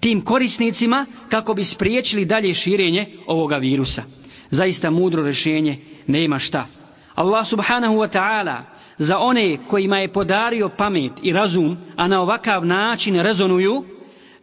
tim 0.00 0.24
korisnicima 0.24 1.06
kako 1.28 1.54
bi 1.54 1.64
spriječili 1.64 2.24
dalje 2.24 2.54
širenje 2.54 3.06
ovoga 3.26 3.56
virusa. 3.56 4.02
Zaista 4.50 4.90
mudro 4.90 5.22
rješenje 5.22 5.78
nema 6.06 6.38
šta. 6.38 6.66
Allah 7.20 7.44
subhanahu 7.44 8.00
wa 8.00 8.08
ta'ala 8.08 8.64
za 8.98 9.18
one 9.18 9.58
kojima 9.68 9.98
je 9.98 10.08
podario 10.08 10.68
pamet 10.68 11.12
i 11.22 11.32
razum, 11.32 11.76
a 11.96 12.08
na 12.08 12.20
ovakav 12.20 12.66
način 12.66 13.20
rezonuju, 13.20 13.84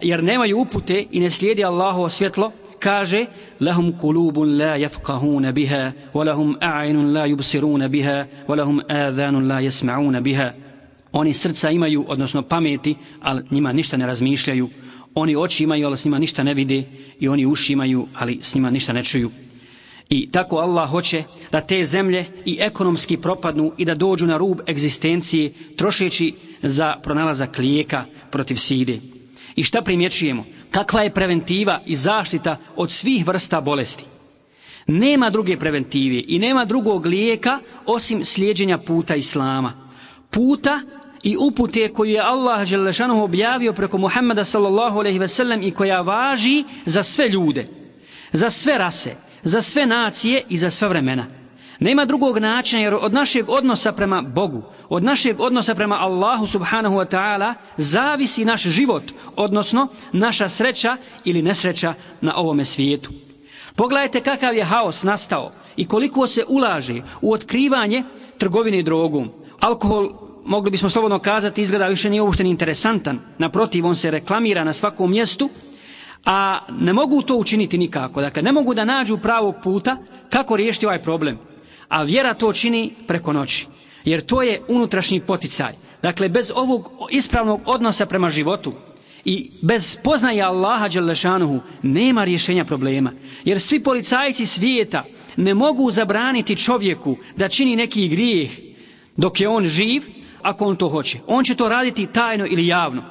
jer 0.02 0.24
nemaju 0.24 0.60
upute 0.60 1.06
i 1.12 1.20
ne 1.20 1.30
slijedi 1.30 1.64
Allahovo 1.64 2.10
svjetlo, 2.10 2.52
kaže 2.80 3.26
lahum 3.60 3.94
kulubun 4.02 4.58
la 4.58 4.78
yafqahuna 4.78 5.52
biha 5.52 5.92
wa 6.14 6.26
lahum 6.26 6.56
a'yunun 6.62 7.14
la 7.14 7.26
yubsiruna 7.26 7.88
biha 7.88 8.26
wa 8.48 8.56
lahum 8.56 8.82
adhanun 8.88 9.48
la 9.48 9.62
yasma'una 9.62 10.22
biha. 10.22 10.52
Oni 11.12 11.34
srca 11.34 11.72
imaju 11.72 12.06
odnosno 12.08 12.42
pameti 12.42 12.96
ali 13.22 13.44
njima 13.52 13.74
ništa 13.74 13.98
ne 13.98 14.06
razmišljaju. 14.06 14.70
Oni 15.16 15.36
oči 15.36 15.64
imaju 15.64 15.88
ali 15.88 15.98
s 15.98 16.06
njima 16.06 16.20
ništa 16.20 16.44
ne 16.44 16.54
vide. 16.54 16.84
I 17.20 17.28
oni 17.28 17.46
uši 17.46 17.74
imaju 17.74 18.08
ali 18.16 18.40
s 18.42 18.56
njima 18.56 18.70
ništa 18.70 18.94
ne 18.94 19.04
čuju. 19.04 19.32
I 20.10 20.30
tako 20.32 20.58
Allah 20.58 20.90
hoće 20.90 21.24
da 21.52 21.62
te 21.62 21.84
zemlje 21.84 22.26
i 22.46 22.58
ekonomski 22.60 23.18
propadnu 23.18 23.72
i 23.78 23.86
da 23.86 23.96
dođu 23.96 24.26
na 24.26 24.38
rub 24.38 24.60
egzistencije 24.68 25.52
trošeći 25.76 26.34
za 26.62 26.96
pronalazak 27.04 27.58
lijeka 27.58 28.06
protiv 28.32 28.56
side. 28.56 29.00
I 29.56 29.64
šta 29.64 29.82
primjećujemo? 29.82 30.46
Kakva 30.72 31.02
je 31.02 31.14
preventiva 31.14 31.82
i 31.86 31.96
zaštita 31.96 32.58
od 32.76 32.92
svih 32.92 33.28
vrsta 33.28 33.62
bolesti? 33.62 34.04
Nema 34.88 35.30
druge 35.30 35.58
preventive 35.58 36.24
i 36.28 36.40
nema 36.40 36.66
drugog 36.66 37.06
lijeka 37.06 37.60
osim 37.86 38.26
slijedjenja 38.26 38.78
puta 38.78 39.16
Islama. 39.16 39.74
Puta 40.30 40.82
i 41.24 41.38
upute 41.38 41.94
koju 41.94 42.12
je 42.12 42.22
Allah 42.22 42.70
Đelešanuhu 42.70 43.24
objavio 43.24 43.74
preko 43.74 43.98
Muhammeda 43.98 44.46
sallallahu 44.46 45.00
alaihi 45.00 45.20
ve 45.20 45.28
sellem 45.28 45.64
i 45.64 45.72
koja 45.72 46.02
važi 46.02 46.64
za 46.86 47.04
sve 47.04 47.30
ljude, 47.30 47.68
za 48.34 48.50
sve 48.50 48.78
rase, 48.78 49.16
za 49.48 49.62
sve 49.62 49.86
nacije 49.86 50.44
i 50.50 50.58
za 50.58 50.70
sve 50.70 50.88
vremena. 50.88 51.26
Nema 51.80 52.06
drugog 52.06 52.38
načina 52.38 52.82
jer 52.82 52.94
od 53.02 53.14
našeg 53.14 53.50
odnosa 53.50 53.92
prema 53.92 54.22
Bogu, 54.22 54.64
od 54.90 55.04
našeg 55.04 55.40
odnosa 55.40 55.76
prema 55.76 55.96
Allahu 55.96 56.48
subhanahu 56.48 56.96
wa 56.96 57.06
ta'ala 57.06 57.54
zavisi 57.78 58.46
naš 58.46 58.62
život, 58.62 59.04
odnosno 59.36 59.88
naša 60.12 60.50
sreća 60.50 60.98
ili 61.24 61.42
nesreća 61.42 61.94
na 62.22 62.36
ovome 62.36 62.66
svijetu. 62.66 63.12
Pogledajte 63.76 64.22
kakav 64.22 64.56
je 64.56 64.64
haos 64.64 65.04
nastao 65.04 65.52
i 65.76 65.88
koliko 65.88 66.28
se 66.28 66.44
ulaže 66.48 67.02
u 67.22 67.34
otkrivanje 67.34 68.04
trgovine 68.38 68.84
drogom. 68.84 69.30
Alkohol, 69.60 70.10
mogli 70.46 70.72
bismo 70.72 70.90
slobodno 70.90 71.20
kazati, 71.20 71.62
izgleda 71.62 71.88
više 71.88 72.10
nije 72.10 72.22
uopšte 72.22 72.44
interesantan. 72.44 73.20
Naprotiv, 73.38 73.86
on 73.86 73.96
se 73.96 74.12
reklamira 74.12 74.64
na 74.64 74.74
svakom 74.74 75.12
mjestu, 75.12 75.50
a 76.26 76.60
ne 76.80 76.94
mogu 76.94 77.22
to 77.22 77.36
učiniti 77.36 77.78
nikako. 77.78 78.22
Dakle, 78.22 78.42
ne 78.42 78.52
mogu 78.52 78.74
da 78.74 78.86
nađu 78.86 79.18
pravog 79.18 79.56
puta 79.64 79.98
kako 80.30 80.56
riješiti 80.56 80.86
ovaj 80.86 81.00
problem. 81.00 81.38
A 81.88 82.04
vjera 82.04 82.34
to 82.34 82.54
čini 82.54 82.92
preko 83.08 83.34
noći. 83.34 83.68
Jer 84.06 84.22
to 84.22 84.42
je 84.42 84.62
unutrašnji 84.68 85.20
poticaj. 85.20 85.74
Dakle, 86.02 86.30
bez 86.30 86.52
ovog 86.56 86.92
ispravnog 87.12 87.62
odnosa 87.66 88.06
prema 88.06 88.30
životu 88.30 88.74
i 89.26 89.52
bez 89.62 89.98
poznaja 90.04 90.48
Allaha 90.48 90.88
Đalešanuhu 90.88 91.60
nema 91.82 92.24
rješenja 92.24 92.66
problema. 92.66 93.12
Jer 93.46 93.62
svi 93.62 93.84
policajci 93.84 94.46
svijeta 94.46 95.04
ne 95.38 95.54
mogu 95.54 95.92
zabraniti 95.92 96.56
čovjeku 96.56 97.18
da 97.36 97.48
čini 97.48 97.76
neki 97.76 98.08
grijeh 98.08 98.50
dok 99.18 99.42
je 99.42 99.50
on 99.50 99.68
živ, 99.68 100.04
ako 100.42 100.66
on 100.66 100.76
to 100.76 100.90
hoće. 100.90 101.20
On 101.28 101.44
će 101.44 101.56
to 101.56 101.70
raditi 101.70 102.08
tajno 102.14 102.46
ili 102.50 102.68
javno. 102.68 103.04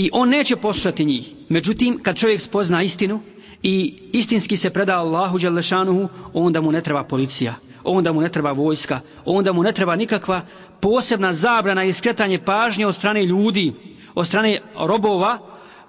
I 0.00 0.10
on 0.12 0.28
neće 0.28 0.56
poslušati 0.56 1.04
njih. 1.04 1.32
Međutim, 1.48 1.98
kad 2.02 2.16
čovjek 2.16 2.40
spozna 2.40 2.82
istinu 2.82 3.20
i 3.62 3.94
istinski 4.12 4.56
se 4.56 4.70
preda 4.70 4.98
Allahu 4.98 5.38
Đalešanuhu, 5.38 6.08
onda 6.32 6.60
mu 6.60 6.72
ne 6.72 6.80
treba 6.80 7.04
policija, 7.04 7.54
onda 7.84 8.12
mu 8.12 8.20
ne 8.20 8.28
treba 8.28 8.52
vojska, 8.52 9.00
onda 9.24 9.52
mu 9.52 9.62
ne 9.62 9.72
treba 9.72 9.96
nikakva 9.96 10.40
posebna 10.80 11.32
zabrana 11.32 11.84
i 11.84 11.92
skretanje 11.92 12.38
pažnje 12.38 12.86
od 12.86 12.94
strane 12.94 13.24
ljudi, 13.26 13.72
od 14.14 14.26
strane 14.26 14.60
robova 14.78 15.38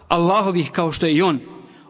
Allahovih 0.07 0.71
kao 0.71 0.91
što 0.91 1.05
je 1.05 1.15
i 1.15 1.21
on. 1.21 1.39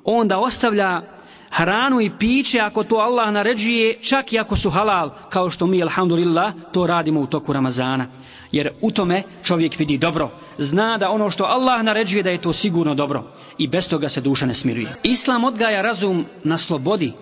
Onda 0.04 0.40
ostavlja 0.40 1.02
hranu 1.50 2.02
i 2.02 2.12
piće 2.20 2.60
ako 2.60 2.84
to 2.84 2.96
Allah 2.96 3.34
naređuje, 3.34 3.98
čak 4.02 4.34
i 4.34 4.40
ako 4.40 4.56
su 4.56 4.70
halal, 4.70 5.10
kao 5.30 5.50
što 5.50 5.68
mi, 5.68 5.82
alhamdulillah, 5.82 6.54
to 6.72 6.88
radimo 6.88 7.22
u 7.22 7.28
toku 7.28 7.54
Ramazana 7.54 8.06
jer 8.52 8.70
u 8.82 8.92
tome 8.92 9.24
čovjek 9.44 9.80
vidi 9.80 9.98
dobro. 9.98 10.30
Zna 10.58 10.98
da 10.98 11.10
ono 11.10 11.30
što 11.30 11.44
Allah 11.44 11.84
naređuje 11.84 12.24
da 12.24 12.30
je 12.30 12.42
to 12.42 12.54
sigurno 12.54 12.96
dobro 12.96 13.24
i 13.58 13.68
bez 13.68 13.90
toga 13.90 14.10
se 14.10 14.22
duša 14.22 14.46
ne 14.46 14.54
smiruje. 14.54 14.96
Islam 15.04 15.44
odgaja 15.44 15.82
razum 15.82 16.26
na 16.44 16.58
slobodi 16.58 17.14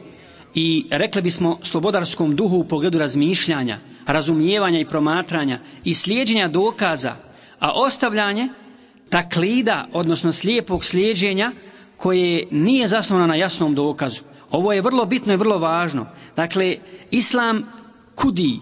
i 0.55 0.85
rekli 0.91 1.21
bismo 1.21 1.57
slobodarskom 1.63 2.35
duhu 2.35 2.57
u 2.57 2.63
pogledu 2.63 2.97
razmišljanja, 2.99 3.77
razumijevanja 4.07 4.79
i 4.79 4.85
promatranja 4.85 5.59
i 5.83 5.93
slijedženja 5.93 6.47
dokaza, 6.47 7.15
a 7.59 7.71
ostavljanje 7.71 8.47
taklida, 9.09 9.87
odnosno 9.93 10.31
slijepog 10.31 10.85
slijedženja 10.85 11.51
koje 11.97 12.47
nije 12.51 12.87
zasnovano 12.87 13.27
na 13.27 13.35
jasnom 13.35 13.75
dokazu. 13.75 14.21
Ovo 14.51 14.73
je 14.73 14.81
vrlo 14.81 15.05
bitno 15.05 15.33
i 15.33 15.37
vrlo 15.37 15.57
važno. 15.57 16.05
Dakle, 16.35 16.77
Islam 17.11 17.63
kudi 18.15 18.59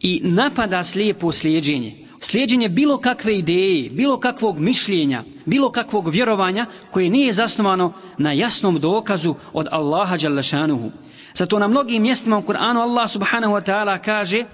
i 0.00 0.20
napada 0.24 0.84
slijepo 0.84 1.32
slijedženje. 1.32 1.96
Slijedženje 2.20 2.68
bilo 2.68 2.98
kakve 2.98 3.38
ideje, 3.38 3.90
bilo 3.90 4.20
kakvog 4.20 4.58
mišljenja, 4.58 5.22
bilo 5.46 5.72
kakvog 5.72 6.08
vjerovanja 6.08 6.66
koje 6.90 7.10
nije 7.10 7.32
zasnovano 7.32 7.92
na 8.18 8.32
jasnom 8.32 8.78
dokazu 8.78 9.34
od 9.52 9.66
Allaha 9.70 10.16
Đalešanuhu. 10.16 10.90
Zato 11.34 11.58
na 11.58 11.68
mnogim 11.68 12.02
mjestima 12.02 12.38
u 12.38 12.42
Kur'anu 12.42 12.80
Allah 12.80 13.10
subhanahu 13.10 13.54
wa 13.54 13.64
ta'ala 13.66 13.98
kaže 14.04 14.44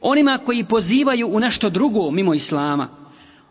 onima 0.00 0.38
koji 0.38 0.64
pozivaju 0.64 1.28
u 1.28 1.40
nešto 1.40 1.70
drugo 1.70 2.10
mimo 2.10 2.34
Islama, 2.34 2.88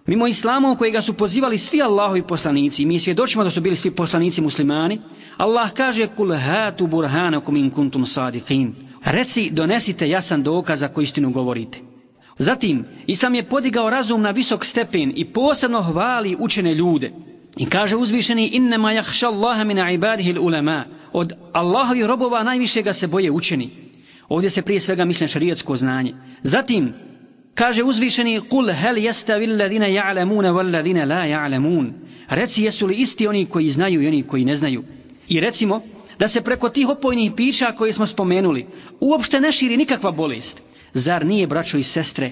mimo 0.05 0.27
Islama 0.27 0.71
u 0.71 0.75
kojega 0.75 1.01
su 1.01 1.13
pozivali 1.13 1.57
svi 1.57 1.81
Allahovi 1.81 2.21
poslanici, 2.21 2.85
mi 2.85 2.99
svjedočimo 2.99 3.43
da 3.43 3.49
su 3.49 3.61
bili 3.61 3.75
svi 3.75 3.91
poslanici 3.91 4.41
muslimani, 4.41 4.99
Allah 5.37 5.71
kaže 5.71 6.07
kul 6.07 6.35
hatu 6.35 6.87
burhanakum 6.87 7.57
in 7.57 7.69
kuntum 7.69 8.05
sadiqin. 8.05 8.90
Reci, 9.03 9.49
donesite 9.49 10.09
jasan 10.09 10.43
dokaz 10.43 10.79
za 10.79 10.87
koju 10.87 11.03
istinu 11.03 11.31
govorite. 11.31 11.79
Zatim, 12.37 12.85
Islam 13.07 13.35
je 13.35 13.43
podigao 13.43 13.89
razum 13.89 14.21
na 14.21 14.31
visok 14.31 14.65
stepen 14.65 15.13
i 15.15 15.25
posebno 15.25 15.81
hvali 15.81 16.35
učene 16.39 16.73
ljude. 16.73 17.11
I 17.57 17.65
kaže 17.65 17.95
uzvišeni, 17.95 18.47
innema 18.47 18.91
jahša 18.91 19.27
Allaha 19.27 19.63
mina 19.63 19.91
ibadihil 19.91 20.41
ulema. 20.41 20.85
Od 21.13 21.33
Allahovi 21.53 22.07
robova 22.07 22.43
najviše 22.43 22.81
ga 22.81 22.93
se 22.93 23.07
boje 23.07 23.31
učeni. 23.31 23.69
Ovdje 24.29 24.49
se 24.49 24.61
prije 24.61 24.79
svega 24.79 25.05
misle 25.05 25.27
šarijetsko 25.27 25.77
znanje. 25.77 26.13
Zatim, 26.43 26.93
kaže 27.53 27.83
uzvišeni, 27.83 28.41
kul 28.49 28.71
hel 28.73 28.97
jesta 28.97 29.35
villadina 29.35 29.85
ja'lamuna 29.87 30.53
valladina 30.53 31.05
la 31.05 31.25
ja'lamun. 31.25 31.91
Reci, 32.29 32.63
jesu 32.63 32.87
li 32.87 32.95
isti 32.95 33.27
oni 33.27 33.45
koji 33.45 33.69
znaju 33.69 34.01
i 34.01 34.07
oni 34.07 34.23
koji 34.23 34.45
ne 34.45 34.55
znaju. 34.55 34.83
I 35.27 35.39
recimo, 35.39 35.81
da 36.21 36.27
se 36.27 36.41
preko 36.41 36.69
tih 36.69 36.89
opojnih 36.89 37.31
pića 37.35 37.71
koje 37.77 37.93
smo 37.93 38.07
spomenuli 38.07 38.65
uopšte 38.99 39.39
ne 39.39 39.51
širi 39.51 39.77
nikakva 39.77 40.11
bolest. 40.11 40.61
Zar 40.93 41.25
nije, 41.25 41.47
braćo 41.47 41.77
i 41.77 41.83
sestre, 41.83 42.31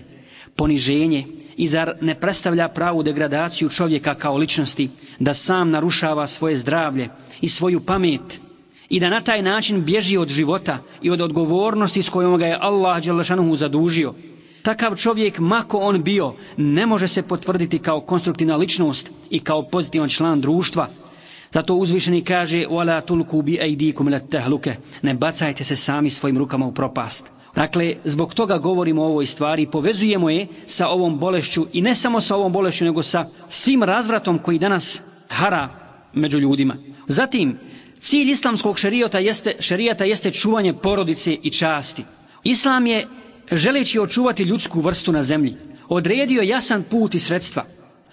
poniženje 0.56 1.26
i 1.58 1.68
zar 1.68 1.94
ne 2.02 2.16
predstavlja 2.16 2.68
pravu 2.68 3.04
degradaciju 3.04 3.70
čovjeka 3.70 4.16
kao 4.16 4.38
ličnosti 4.38 4.90
da 5.20 5.34
sam 5.34 5.70
narušava 5.70 6.28
svoje 6.28 6.58
zdravlje 6.58 7.10
i 7.42 7.50
svoju 7.50 7.82
pamet 7.86 8.42
i 8.90 9.00
da 9.00 9.10
na 9.10 9.22
taj 9.22 9.42
način 9.42 9.84
bježi 9.86 10.18
od 10.18 10.30
života 10.30 10.78
i 11.02 11.10
od 11.10 11.22
odgovornosti 11.22 12.02
s 12.02 12.10
kojom 12.10 12.38
ga 12.38 12.46
je 12.46 12.60
Allah 12.62 13.04
Đelešanuhu 13.04 13.56
zadužio. 13.56 14.14
Takav 14.62 14.96
čovjek, 14.96 15.40
mako 15.40 15.78
on 15.78 16.04
bio, 16.04 16.34
ne 16.58 16.86
može 16.86 17.08
se 17.08 17.22
potvrditi 17.22 17.80
kao 17.80 18.02
konstruktivna 18.02 18.56
ličnost 18.56 19.12
i 19.30 19.40
kao 19.40 19.64
pozitivan 19.64 20.10
član 20.10 20.42
društva. 20.42 20.90
Zato 21.53 21.75
uzvišeni 21.75 22.25
kaže 22.25 22.67
وَلَا 22.67 23.01
تُلْكُوا 23.01 23.43
بِأَيْدِيكُمْ 23.43 24.09
لَتَّهْلُكَ 24.09 24.75
Ne 25.03 25.15
bacajte 25.15 25.65
se 25.65 25.77
sami 25.77 26.11
svojim 26.11 26.39
rukama 26.39 26.67
u 26.67 26.73
propast. 26.73 27.31
Dakle, 27.55 27.95
zbog 28.05 28.35
toga 28.35 28.59
govorimo 28.59 29.03
o 29.03 29.07
ovoj 29.07 29.27
stvari, 29.27 29.67
povezujemo 29.67 30.31
je 30.31 30.47
sa 30.67 30.89
ovom 30.89 31.19
bolešću 31.19 31.67
i 31.73 31.83
ne 31.83 31.95
samo 31.95 32.21
sa 32.21 32.37
ovom 32.37 32.53
bolešću, 32.53 32.85
nego 32.85 33.03
sa 33.03 33.27
svim 33.49 33.83
razvratom 33.83 34.39
koji 34.39 34.59
danas 34.59 35.01
hara 35.29 35.69
među 36.13 36.39
ljudima. 36.39 36.77
Zatim, 37.07 37.59
cilj 38.01 38.31
islamskog 38.31 38.79
šerijata 38.79 39.19
jeste, 39.19 39.55
šerijata 39.61 40.05
jeste 40.05 40.31
čuvanje 40.31 40.73
porodice 40.73 41.33
i 41.33 41.51
časti. 41.51 42.05
Islam 42.45 42.87
je, 42.87 43.07
želeći 43.53 43.99
očuvati 43.99 44.43
ljudsku 44.43 44.81
vrstu 44.81 45.13
na 45.13 45.23
zemlji, 45.23 45.55
odredio 45.89 46.43
jasan 46.43 46.83
put 46.83 47.15
i 47.15 47.19
sredstva. 47.19 47.65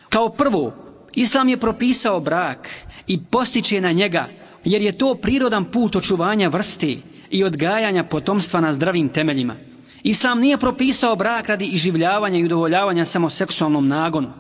Kao 0.10 0.30
prvo, 0.30 0.85
Islam 1.17 1.49
je 1.49 1.57
propisao 1.57 2.21
brak 2.21 2.69
i 3.07 3.21
postiče 3.21 3.81
na 3.81 3.93
njega, 3.93 4.29
jer 4.65 4.83
je 4.83 4.99
to 4.99 5.15
prirodan 5.15 5.65
put 5.65 5.97
očuvanja 5.97 6.49
vrste 6.49 6.97
i 7.31 7.45
odgajanja 7.45 8.05
potomstva 8.05 8.61
na 8.61 8.73
zdravim 8.73 9.09
temeljima. 9.09 9.57
Islam 10.03 10.41
nije 10.41 10.59
propisao 10.59 11.17
brak 11.17 11.49
radi 11.49 11.67
iživljavanja 11.67 12.39
i 12.39 12.45
udovoljavanja 12.45 13.05
samo 13.05 13.31
seksualnom 13.31 13.89
nagonu, 13.89 14.33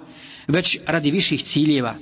već 0.49 0.79
radi 0.87 1.11
viših 1.11 1.45
ciljeva. 1.45 1.95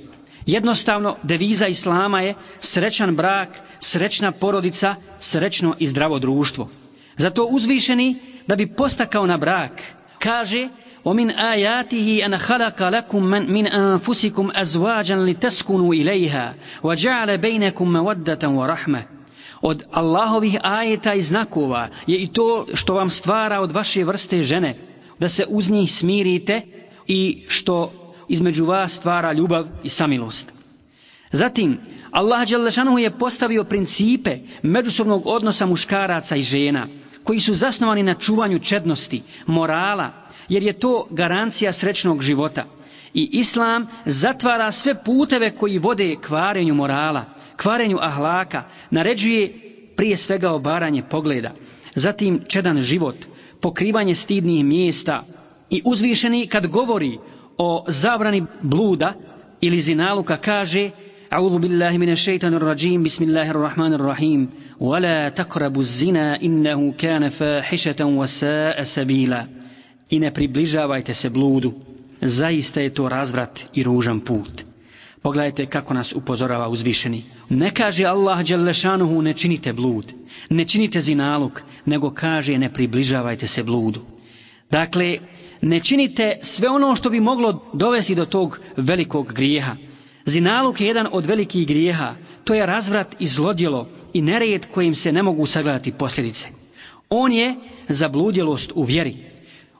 Jednostavno, 0.45 1.15
deviza 1.23 1.67
Islama 1.67 2.21
je 2.21 2.33
srećan 2.59 3.15
brak, 3.15 3.49
srećna 3.79 4.31
porodica, 4.31 4.95
srećno 5.19 5.75
i 5.79 5.87
zdravo 5.87 6.19
društvo. 6.19 6.69
Zato 7.17 7.43
uzvišeni, 7.43 8.15
da 8.47 8.55
bi 8.55 8.67
postakao 8.67 9.25
na 9.25 9.37
brak, 9.37 9.81
kaže 10.19 10.69
ومن 11.04 11.30
آياته 11.30 12.22
أن 12.26 12.38
خلق 12.38 12.82
لكم 12.88 13.24
من, 13.24 13.52
من 13.52 13.66
أنفسكم 13.66 14.50
أزواجا 14.54 15.16
لتسكنوا 15.16 15.94
إليها 15.94 16.54
وجعل 16.82 17.38
بينكم 17.38 17.92
مودة 17.92 18.48
ورحمة 18.48 19.02
Od 19.62 19.84
Allahovih 19.90 20.58
ajeta 20.62 21.14
i 21.14 21.22
znakova 21.22 21.88
je 22.06 22.18
i 22.18 22.26
to 22.26 22.66
što 22.74 22.94
vam 22.94 23.10
stvara 23.10 23.60
od 23.60 23.72
vaše 23.72 24.04
vrste 24.04 24.42
žene, 24.42 24.74
da 25.18 25.28
se 25.28 25.46
uz 25.48 25.70
njih 25.70 25.92
smirite 25.92 26.62
i 27.06 27.44
što 27.48 27.92
između 28.28 28.64
vas 28.64 28.92
stvara 28.92 29.32
ljubav 29.32 29.66
i 29.84 29.88
samilost. 29.88 30.52
Zatim, 31.32 31.78
Allah 32.10 32.48
Đalešanu 32.48 32.98
je 32.98 33.10
postavio 33.10 33.64
principe 33.64 34.38
međusobnog 34.62 35.26
odnosa 35.26 35.66
muškaraca 35.66 36.36
i 36.36 36.42
žena, 36.42 36.86
koji 37.24 37.40
su 37.40 37.54
zasnovani 37.54 38.02
na 38.02 38.14
čuvanju 38.14 38.58
čednosti, 38.58 39.22
morala, 39.46 40.12
jer 40.48 40.62
je 40.62 40.72
to 40.72 41.06
garancija 41.10 41.72
srećnog 41.72 42.22
života. 42.22 42.64
I 43.14 43.28
Islam 43.32 43.86
zatvara 44.04 44.72
sve 44.72 44.94
puteve 45.04 45.50
koji 45.50 45.78
vode 45.78 46.16
kvarenju 46.26 46.74
morala, 46.74 47.24
kvarenju 47.56 47.98
ahlaka, 48.00 48.64
naređuje 48.90 49.52
prije 49.96 50.16
svega 50.16 50.50
obaranje 50.52 51.02
pogleda, 51.02 51.52
zatim 51.94 52.40
čedan 52.48 52.82
život, 52.82 53.16
pokrivanje 53.60 54.14
stidnih 54.14 54.64
mjesta 54.64 55.24
i 55.70 55.82
uzvišeni 55.84 56.46
kad 56.46 56.66
govori 56.66 57.18
o 57.58 57.84
zabrani 57.88 58.42
bluda 58.62 59.14
ili 59.60 59.80
zinaluka 59.80 60.36
kaže 60.36 60.90
أعوذ 61.32 61.58
بالله 61.58 61.98
من 61.98 62.10
الشيطان 62.10 62.54
الرجيم 62.54 63.02
بسم 63.02 63.24
الله 63.24 63.50
الرحمن 63.50 63.92
الرحيم 63.92 64.50
ولا 64.80 65.28
تقربوا 65.28 65.82
الزنا 65.82 66.42
إنه 66.42 66.92
كان 66.98 67.28
فاحشة 67.28 68.04
وساء 68.04 68.82
سبيلا 68.82 69.46
i 70.15 70.19
ne 70.19 70.31
približavajte 70.33 71.13
se 71.13 71.29
bludu. 71.29 71.73
Zaista 72.21 72.81
je 72.81 72.89
to 72.89 73.09
razvrat 73.09 73.63
i 73.73 73.83
ružan 73.83 74.19
put. 74.19 74.63
Pogledajte 75.21 75.65
kako 75.65 75.93
nas 75.93 76.13
upozorava 76.13 76.67
uzvišeni. 76.67 77.23
Ne 77.49 77.73
kaže 77.73 78.05
Allah 78.05 78.43
Đelešanuhu 78.45 79.21
ne 79.21 79.33
činite 79.33 79.73
blud, 79.73 80.13
ne 80.49 80.65
činite 80.65 81.01
zinaluk, 81.01 81.61
nego 81.85 82.11
kaže 82.11 82.57
ne 82.57 82.73
približavajte 82.73 83.47
se 83.47 83.63
bludu. 83.63 84.01
Dakle, 84.71 85.17
ne 85.61 85.79
činite 85.79 86.39
sve 86.41 86.69
ono 86.69 86.95
što 86.95 87.09
bi 87.09 87.19
moglo 87.19 87.71
dovesti 87.73 88.15
do 88.15 88.25
tog 88.25 88.59
velikog 88.77 89.33
grijeha. 89.33 89.75
Zinaluk 90.25 90.81
je 90.81 90.87
jedan 90.87 91.07
od 91.11 91.25
velikih 91.25 91.67
grijeha. 91.67 92.15
To 92.43 92.53
je 92.53 92.65
razvrat 92.65 93.15
i 93.19 93.27
zlodjelo 93.27 93.89
i 94.13 94.21
nered 94.21 94.65
kojim 94.73 94.95
se 94.95 95.11
ne 95.11 95.23
mogu 95.23 95.45
sagledati 95.45 95.91
posljedice. 95.91 96.47
On 97.09 97.33
je 97.33 97.55
zabludjelost 97.89 98.71
u 98.75 98.83
vjeri. 98.83 99.34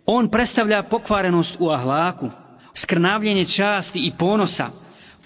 On 0.05 0.29
predstavlja 0.29 0.83
pokvarenost 0.83 1.55
u 1.59 1.69
ahlaku, 1.69 2.29
skrnavljenje 2.73 3.45
časti 3.45 3.99
i 3.99 4.11
ponosa, 4.17 4.69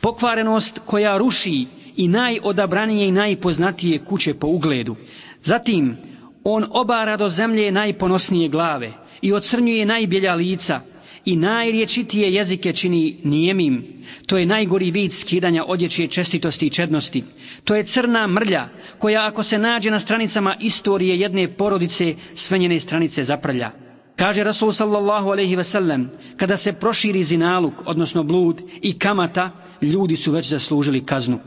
pokvarenost 0.01 0.79
koja 0.85 1.17
ruši 1.17 1.65
i 1.95 2.07
najodabranije 2.07 3.07
i 3.07 3.11
najpoznatije 3.11 3.99
kuće 3.99 4.33
po 4.33 4.47
ugledu. 4.47 4.95
Zatim, 5.41 5.97
on 6.43 6.65
obara 6.69 7.17
do 7.17 7.29
zemlje 7.29 7.71
najponosnije 7.71 8.49
glave 8.49 8.91
i 9.21 9.33
ocrnjuje 9.33 9.85
najbjelja 9.85 10.33
lica 10.35 10.81
i 11.25 11.35
najriječitije 11.35 12.33
jezike 12.33 12.73
čini 12.73 13.17
nijemim. 13.23 14.03
To 14.25 14.37
je 14.37 14.45
najgori 14.45 14.91
vid 14.91 15.11
skidanja 15.11 15.63
odjeće 15.67 16.07
čestitosti 16.07 16.67
i 16.67 16.69
čednosti. 16.69 17.23
To 17.63 17.75
je 17.75 17.83
crna 17.83 18.27
mrlja 18.27 18.69
koja 18.99 19.27
ako 19.27 19.43
se 19.43 19.57
nađe 19.57 19.91
na 19.91 19.99
stranicama 19.99 20.55
istorije 20.59 21.19
jedne 21.19 21.47
porodice 21.47 22.15
sve 22.35 22.57
njene 22.57 22.79
stranice 22.79 23.23
zaprlja. 23.23 23.88
Kaže 24.19 24.43
Rasul 24.43 24.71
sallallahu 24.71 25.31
alaihi 25.31 25.55
ve 25.55 25.63
sellem, 25.63 26.09
kada 26.35 26.57
se 26.57 26.73
proširi 26.73 27.23
zinaluk, 27.23 27.73
odnosno 27.85 28.23
blud 28.23 28.61
i 28.81 28.99
kamata, 28.99 29.51
ljudi 29.81 30.17
su 30.17 30.31
već 30.31 30.49
zaslužili 30.49 31.05
kaznu. 31.05 31.39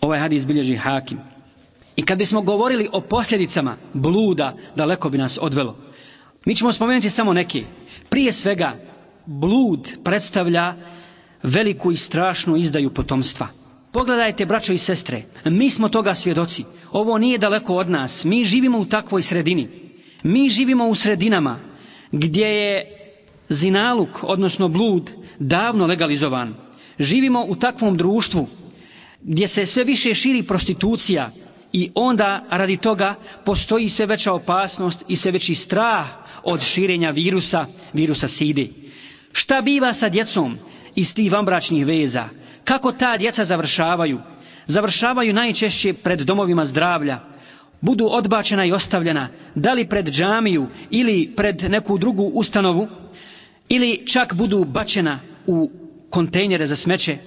Ovaj 0.00 0.18
hadis 0.18 0.46
bilježi 0.46 0.76
hakim. 0.76 1.18
I 1.96 2.02
kad 2.02 2.18
bismo 2.18 2.42
govorili 2.42 2.88
o 2.92 3.00
posljedicama 3.00 3.76
bluda, 3.92 4.56
daleko 4.76 5.08
bi 5.08 5.18
nas 5.18 5.38
odvelo. 5.42 5.76
Mi 6.44 6.56
ćemo 6.56 6.72
spomenuti 6.72 7.10
samo 7.10 7.32
neke. 7.32 7.64
Prije 8.08 8.32
svega, 8.32 8.72
blud 9.26 9.96
predstavlja 10.04 10.74
veliku 11.42 11.92
i 11.92 11.96
strašnu 11.96 12.56
izdaju 12.56 12.90
potomstva. 12.90 13.48
Pogledajte, 13.92 14.46
braćo 14.46 14.72
i 14.72 14.78
sestre, 14.78 15.22
mi 15.44 15.70
smo 15.70 15.88
toga 15.88 16.14
svjedoci. 16.14 16.64
Ovo 16.92 17.18
nije 17.18 17.38
daleko 17.38 17.76
od 17.76 17.90
nas. 17.90 18.24
Mi 18.24 18.44
živimo 18.44 18.78
u 18.78 18.84
takvoj 18.84 19.22
sredini. 19.22 19.83
Mi 20.24 20.50
živimo 20.50 20.88
u 20.88 20.94
sredinama 20.94 21.58
gdje 22.12 22.46
je 22.46 22.84
zinaluk, 23.48 24.08
odnosno 24.22 24.68
blud, 24.68 25.10
davno 25.38 25.86
legalizovan. 25.86 26.54
Živimo 26.98 27.44
u 27.48 27.56
takvom 27.56 27.96
društvu 27.96 28.48
gdje 29.22 29.48
se 29.48 29.66
sve 29.66 29.84
više 29.84 30.14
širi 30.14 30.42
prostitucija 30.42 31.30
i 31.72 31.90
onda 31.94 32.44
radi 32.50 32.76
toga 32.76 33.14
postoji 33.44 33.88
sve 33.88 34.06
veća 34.06 34.32
opasnost 34.32 35.04
i 35.08 35.16
sve 35.16 35.30
veći 35.30 35.54
strah 35.54 36.06
od 36.42 36.62
širenja 36.62 37.10
virusa, 37.10 37.66
virusa 37.92 38.28
sidi. 38.28 38.72
Šta 39.32 39.60
biva 39.60 39.92
sa 39.92 40.08
djecom 40.08 40.58
iz 40.94 41.14
tih 41.14 41.32
vambračnih 41.32 41.86
veza? 41.86 42.28
Kako 42.64 42.92
ta 42.92 43.16
djeca 43.16 43.44
završavaju? 43.44 44.20
Završavaju 44.66 45.32
najčešće 45.32 45.92
pred 45.92 46.20
domovima 46.20 46.66
zdravlja, 46.66 47.20
budu 47.80 48.06
odbačena 48.10 48.64
i 48.64 48.72
ostavljena, 48.72 49.28
da 49.54 49.72
li 49.72 49.88
pred 49.88 50.10
džamiju 50.10 50.66
ili 50.90 51.32
pred 51.36 51.62
neku 51.70 51.98
drugu 51.98 52.22
ustanovu, 52.22 52.88
ili 53.68 54.06
čak 54.06 54.34
budu 54.34 54.64
bačena 54.64 55.18
u 55.46 55.70
kontejnere 56.10 56.66
za 56.66 56.76
smeće, 56.76 57.18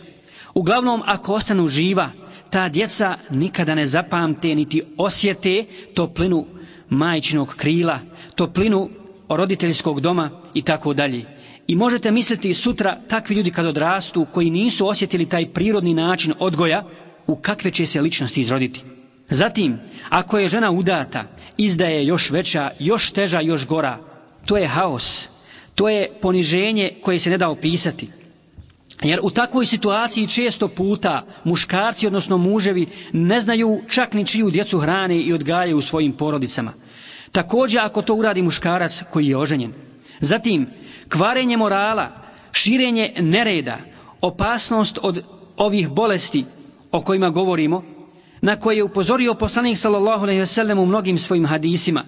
uglavnom 0.53 1.03
ako 1.05 1.33
ostanu 1.33 1.67
živa, 1.67 2.11
ta 2.49 2.69
djeca 2.69 3.17
nikada 3.29 3.75
ne 3.75 3.85
zapamte 3.85 4.55
niti 4.55 4.81
osjete 4.97 5.65
toplinu 5.93 6.45
majčinog 6.89 7.55
krila, 7.55 7.99
toplinu 8.35 8.89
roditeljskog 9.29 10.01
doma 10.01 10.29
i 10.53 10.61
tako 10.61 10.93
dalje. 10.93 11.25
I 11.67 11.75
možete 11.75 12.11
misliti 12.11 12.53
sutra 12.53 12.97
takvi 13.09 13.35
ljudi 13.35 13.51
kad 13.51 13.65
odrastu 13.65 14.25
koji 14.33 14.49
nisu 14.49 14.87
osjetili 14.87 15.25
taj 15.25 15.53
prirodni 15.53 15.93
način 15.93 16.33
odgoja, 16.39 16.83
u 17.27 17.35
kakve 17.35 17.71
će 17.71 17.85
se 17.85 18.01
ličnosti 18.01 18.41
izroditi. 18.41 18.96
Zatim, 19.29 19.79
ako 20.09 20.37
je 20.37 20.49
žena 20.49 20.71
udata, 20.71 21.23
izdaje 21.57 22.05
još 22.05 22.29
veća, 22.29 22.71
još 22.79 23.11
teža, 23.11 23.39
još 23.39 23.65
gora. 23.67 23.97
To 24.45 24.57
je 24.57 24.67
haos. 24.67 25.29
To 25.75 25.89
je 25.89 26.11
poniženje 26.21 26.91
koje 27.01 27.19
se 27.19 27.29
ne 27.29 27.37
da 27.37 27.49
opisati. 27.49 28.09
Jer 29.03 29.19
u 29.23 29.29
takvoj 29.29 29.65
situaciji 29.65 30.27
često 30.27 30.67
puta 30.67 31.25
muškarci, 31.43 32.07
odnosno 32.07 32.37
muževi, 32.37 32.87
ne 33.13 33.41
znaju 33.41 33.81
čak 33.87 34.13
ni 34.13 34.25
čiju 34.25 34.49
djecu 34.49 34.79
hrane 34.79 35.17
i 35.17 35.33
odgajaju 35.33 35.77
u 35.77 35.81
svojim 35.81 36.13
porodicama. 36.13 36.73
Također 37.31 37.81
ako 37.83 38.01
to 38.01 38.15
uradi 38.15 38.41
muškarac 38.41 39.03
koji 39.11 39.27
je 39.27 39.37
oženjen. 39.37 39.73
Zatim, 40.19 40.67
kvarenje 41.09 41.57
morala, 41.57 42.11
širenje 42.51 43.13
nereda, 43.19 43.77
opasnost 44.21 44.99
od 45.01 45.23
ovih 45.57 45.89
bolesti 45.89 46.45
o 46.91 47.01
kojima 47.01 47.29
govorimo, 47.29 47.96
na 48.41 48.55
koje 48.55 48.77
je 48.77 48.83
upozorio 48.83 49.33
poslanik 49.33 49.77
sallallahu 49.77 50.23
alejhi 50.23 50.39
ve 50.39 50.45
sellem 50.45 50.79
u 50.79 50.85
mnogim 50.85 51.19
svojim 51.19 51.45
hadisima. 51.45 52.03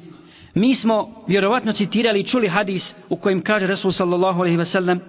Mi 0.54 0.76
smo 0.76 1.08
vjerovatno 1.28 1.74
citirali 1.74 2.24
čuli 2.24 2.48
hadis 2.48 2.96
u 3.10 3.16
kojem 3.16 3.42
kaže 3.42 3.68
Rasul 3.68 3.92
sallallahu 3.92 4.40
alejhi 4.40 4.58
ve 4.58 4.66
sellem 4.66 5.00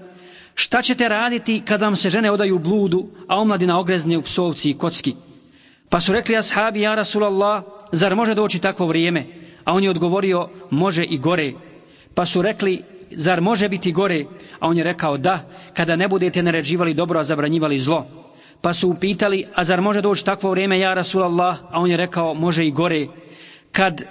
Šta 0.55 0.83
ćete 0.83 1.09
raditi 1.09 1.63
kada 1.65 1.85
vam 1.85 1.97
se 1.97 2.11
žene 2.11 2.31
odaju 2.31 2.59
bludu, 2.59 3.09
a 3.29 3.41
omladina 3.41 3.79
ogrezne 3.79 4.19
u 4.19 4.23
psovci 4.23 4.71
i 4.71 4.79
kocki? 4.79 5.15
Pa 5.89 6.01
su 6.01 6.13
rekli 6.13 6.37
ashabi, 6.37 6.81
ja 6.81 6.95
Rasulallah, 6.95 7.63
zar 7.93 8.17
može 8.17 8.35
doći 8.35 8.59
takvo 8.59 8.87
vrijeme? 8.87 9.27
A 9.65 9.73
on 9.73 9.85
je 9.85 9.91
odgovorio, 9.91 10.49
može 10.71 11.05
i 11.05 11.19
gore. 11.19 11.53
Pa 12.15 12.27
su 12.27 12.43
rekli, 12.43 12.83
zar 13.11 13.41
može 13.41 13.69
biti 13.69 13.93
gore? 13.93 14.25
A 14.61 14.69
on 14.69 14.79
je 14.79 14.85
rekao, 14.85 15.17
da, 15.17 15.49
kada 15.75 15.97
ne 15.97 16.09
budete 16.09 16.43
naređivali 16.43 16.95
dobro, 16.95 17.21
a 17.21 17.25
zabranjivali 17.25 17.79
zlo. 17.79 18.07
Pa 18.61 18.75
su 18.75 18.89
upitali, 18.89 19.47
a 19.55 19.65
zar 19.65 19.81
može 19.81 20.01
doći 20.01 20.25
takvo 20.25 20.51
vrijeme, 20.51 20.79
ja 20.79 20.95
Rasulallah? 20.95 21.59
A 21.71 21.81
on 21.81 21.91
je 21.91 21.97
rekao, 21.97 22.35
može 22.35 22.67
i 22.67 22.71
gore. 22.71 23.07
Kad 23.73 24.03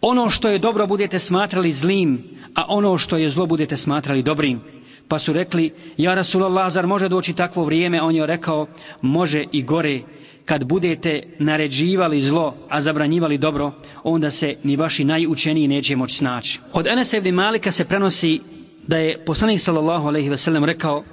ono 0.00 0.30
što 0.30 0.48
je 0.48 0.58
dobro 0.58 0.86
budete 0.86 1.18
smatrali 1.18 1.72
zlim, 1.72 2.24
a 2.54 2.64
ono 2.68 2.98
što 2.98 3.16
je 3.16 3.30
zlo 3.30 3.46
budete 3.46 3.76
smatrali 3.76 4.22
dobrim. 4.22 4.60
Pa 5.08 5.18
su 5.18 5.32
rekli, 5.32 5.70
ja 5.96 6.14
Rasulallah, 6.14 6.72
zar 6.72 6.86
može 6.86 7.08
doći 7.08 7.32
takvo 7.32 7.64
vrijeme? 7.64 8.02
On 8.02 8.14
je 8.14 8.26
rekao, 8.26 8.66
može 9.00 9.44
i 9.52 9.62
gore. 9.62 10.00
Kad 10.44 10.64
budete 10.64 11.22
naređivali 11.38 12.22
zlo, 12.22 12.54
a 12.68 12.80
zabranjivali 12.80 13.38
dobro, 13.38 13.72
onda 14.02 14.30
se 14.30 14.54
ni 14.64 14.76
vaši 14.76 15.04
najučeniji 15.04 15.68
neće 15.68 15.96
moći 15.96 16.14
snaći. 16.14 16.60
Od 16.72 16.86
Enesa 16.86 17.16
ibn 17.16 17.34
Malika 17.34 17.70
se 17.70 17.84
prenosi 17.84 18.40
da 18.86 18.96
je 18.96 19.24
poslanik 19.24 19.60
sallallahu 19.60 20.08
alaihi 20.08 20.28
ve 20.28 20.36
sellem 20.36 20.64
rekao, 20.64 21.04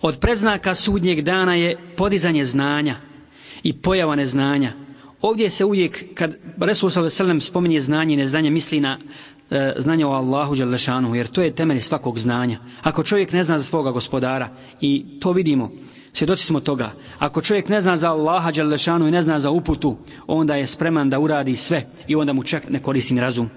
od 0.00 0.18
predznaka 0.18 0.74
sudnjeg 0.74 1.20
dana 1.20 1.54
je 1.54 1.76
podizanje 1.96 2.44
znanja 2.44 2.96
i 3.62 3.72
pojava 3.72 4.16
neznanja. 4.16 4.72
Ovdje 5.22 5.50
se 5.50 5.64
uvijek, 5.64 6.14
kad 6.14 6.36
Resul 6.60 6.90
s.a.v. 6.90 7.40
spominje 7.40 7.80
znanje 7.80 8.14
i 8.14 8.16
neznanje, 8.16 8.50
misli 8.50 8.80
na 8.80 8.98
e, 9.50 9.74
znanje 9.78 10.06
o 10.06 10.10
Allahu 10.10 10.54
Đalešanu, 10.54 11.14
jer 11.14 11.26
to 11.26 11.42
je 11.42 11.54
temelj 11.54 11.80
svakog 11.80 12.18
znanja. 12.18 12.58
Ako 12.82 13.02
čovjek 13.02 13.32
ne 13.32 13.42
zna 13.42 13.58
za 13.58 13.64
svoga 13.64 13.90
gospodara, 13.90 14.48
i 14.80 15.04
to 15.20 15.32
vidimo, 15.32 15.70
svjedoci 16.12 16.46
smo 16.46 16.60
toga, 16.60 16.92
ako 17.18 17.42
čovjek 17.42 17.68
ne 17.68 17.80
zna 17.80 17.96
za 17.96 18.10
Allaha 18.10 18.50
Đalešanu 18.52 19.08
i 19.08 19.10
ne 19.10 19.22
zna 19.22 19.40
za 19.40 19.50
uputu, 19.50 19.96
onda 20.26 20.56
je 20.56 20.66
spreman 20.66 21.10
da 21.10 21.18
uradi 21.18 21.56
sve 21.56 21.84
i 22.06 22.14
onda 22.16 22.32
mu 22.32 22.42
čak 22.42 22.70
ne 22.70 22.82
koristi 22.82 23.14
ni 23.14 23.20
razum. 23.20 23.50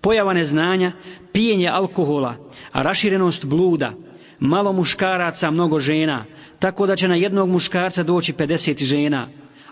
Pojava 0.00 0.32
neznanja, 0.32 0.92
pijenje 1.32 1.68
alkohola, 1.68 2.34
a 2.72 2.82
raširenost 2.82 3.44
bluda, 3.44 3.92
malo 4.40 4.72
muškaraca, 4.72 5.50
mnogo 5.50 5.80
žena, 5.80 6.24
tako 6.58 6.86
da 6.86 6.96
će 6.96 7.08
na 7.08 7.14
jednog 7.14 7.48
muškarca 7.48 8.02
doći 8.02 8.32
50 8.32 8.84
žena, 8.84 9.26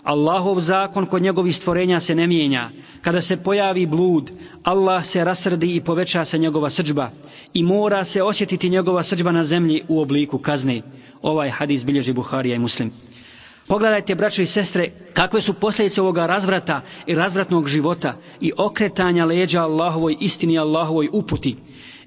Allahov 0.07 0.59
zakon 0.59 1.05
kod 1.05 1.21
njegovih 1.21 1.55
stvorenja 1.55 1.99
se 1.99 2.15
ne 2.15 2.27
mijenja. 2.27 2.69
Kada 3.01 3.21
se 3.21 3.37
pojavi 3.37 3.85
blud, 3.85 4.31
Allah 4.63 5.05
se 5.05 5.23
rasrdi 5.23 5.75
i 5.75 5.81
poveća 5.81 6.25
se 6.25 6.37
njegova 6.37 6.69
srđba 6.69 7.09
i 7.53 7.63
mora 7.63 8.03
se 8.03 8.23
osjetiti 8.23 8.69
njegova 8.69 9.03
srđba 9.03 9.31
na 9.31 9.43
zemlji 9.43 9.83
u 9.87 10.01
obliku 10.01 10.37
kazne. 10.37 10.81
Ovaj 11.21 11.49
hadis 11.49 11.85
bilježi 11.85 12.13
Buharija 12.13 12.55
i 12.55 12.59
Muslim. 12.59 12.91
Pogledajte, 13.67 14.15
braćo 14.15 14.41
i 14.41 14.47
sestre, 14.47 14.89
kakve 15.13 15.41
su 15.41 15.53
posljedice 15.53 16.01
ovoga 16.01 16.25
razvrata 16.25 16.81
i 17.05 17.15
razvratnog 17.15 17.67
života 17.67 18.15
i 18.41 18.51
okretanja 18.57 19.25
leđa 19.25 19.61
Allahovoj 19.61 20.17
istini 20.19 20.59
Allahovoj 20.59 21.09
uputi. 21.11 21.55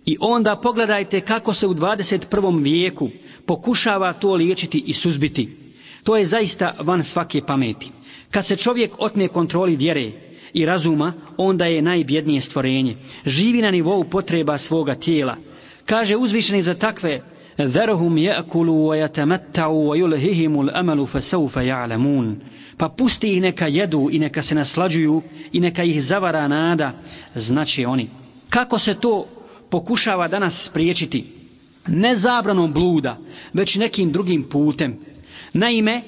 I 0.06 0.16
onda 0.20 0.56
pogledajte 0.56 1.20
kako 1.20 1.54
se 1.54 1.66
u 1.66 1.74
21. 1.74 2.62
vijeku 2.62 3.08
pokušava 3.46 4.12
to 4.12 4.34
liječiti 4.34 4.82
i 4.86 4.94
suzbiti. 4.94 5.56
To 6.04 6.16
je 6.16 6.24
zaista 6.24 6.74
van 6.78 7.04
svake 7.04 7.40
pameti. 7.46 7.90
Kad 8.30 8.46
se 8.46 8.56
čovjek 8.56 8.90
otme 8.98 9.28
kontroli 9.28 9.76
vjere 9.76 10.12
i 10.52 10.66
razuma, 10.66 11.12
onda 11.36 11.66
je 11.66 11.82
najbjednije 11.82 12.40
stvorenje. 12.40 12.96
Živi 13.26 13.62
na 13.62 13.70
nivou 13.70 14.04
potreba 14.04 14.58
svoga 14.58 14.94
tijela. 14.94 15.36
Kaže 15.86 16.16
uzvišeni 16.16 16.62
za 16.62 16.74
takve 16.74 17.20
Dharuhum 17.58 18.16
ya'kulu 18.16 18.88
wa 18.88 18.96
yatamatta'u 18.96 19.88
wa 19.88 19.96
yulhihimu 19.96 20.62
al-amalu 20.62 21.06
fa 21.06 21.20
ya'lamun. 21.60 22.34
Pa 22.76 22.88
pusti 22.88 23.32
ih 23.32 23.42
neka 23.42 23.66
jedu 23.66 24.08
i 24.12 24.18
neka 24.18 24.42
se 24.42 24.54
naslađuju 24.54 25.22
i 25.52 25.60
neka 25.60 25.82
ih 25.82 26.02
zavara 26.02 26.48
nada, 26.48 26.92
znači 27.34 27.84
oni. 27.84 28.08
Kako 28.48 28.78
se 28.78 28.94
to 28.94 29.26
pokušava 29.70 30.28
danas 30.28 30.64
spriječiti? 30.64 31.24
Ne 31.86 32.16
zabranom 32.16 32.72
bluda, 32.72 33.18
već 33.52 33.76
nekim 33.76 34.12
drugim 34.12 34.42
putem. 34.42 34.98
Naime, 35.52 36.02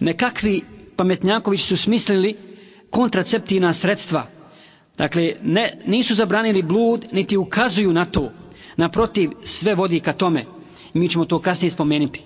nekakvi 0.00 0.62
pametnjaković 0.96 1.62
su 1.62 1.76
smislili 1.76 2.36
kontraceptivna 2.90 3.72
sredstva. 3.72 4.26
Dakle, 4.98 5.34
ne, 5.42 5.78
nisu 5.86 6.14
zabranili 6.14 6.62
blud, 6.62 7.06
niti 7.12 7.36
ukazuju 7.36 7.92
na 7.92 8.04
to. 8.04 8.32
Naprotiv, 8.76 9.30
sve 9.44 9.74
vodi 9.74 10.00
ka 10.00 10.12
tome. 10.12 10.44
Mi 10.94 11.08
ćemo 11.08 11.24
to 11.24 11.38
kasnije 11.38 11.70
spomenuti. 11.70 12.22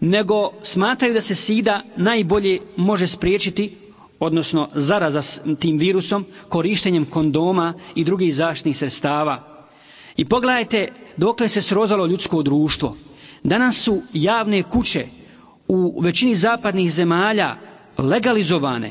Nego 0.00 0.52
smatraju 0.62 1.14
da 1.14 1.20
se 1.20 1.34
sida 1.34 1.82
najbolje 1.96 2.60
može 2.76 3.06
spriječiti, 3.06 3.76
odnosno 4.20 4.68
zaraza 4.74 5.22
s 5.22 5.40
tim 5.60 5.78
virusom, 5.78 6.24
korištenjem 6.48 7.04
kondoma 7.04 7.74
i 7.94 8.04
drugih 8.04 8.34
zaštitnih 8.34 8.78
sredstava. 8.78 9.51
I 10.16 10.24
pogledajte 10.24 10.92
dokle 11.16 11.48
se 11.48 11.62
srozalo 11.62 12.06
ljudsko 12.06 12.42
društvo. 12.42 12.96
Danas 13.42 13.76
su 13.76 14.02
javne 14.12 14.62
kuće, 14.62 15.06
u 15.68 16.00
većini 16.00 16.34
zapadnih 16.34 16.92
zemalja 16.92 17.56
legalizovane 17.98 18.90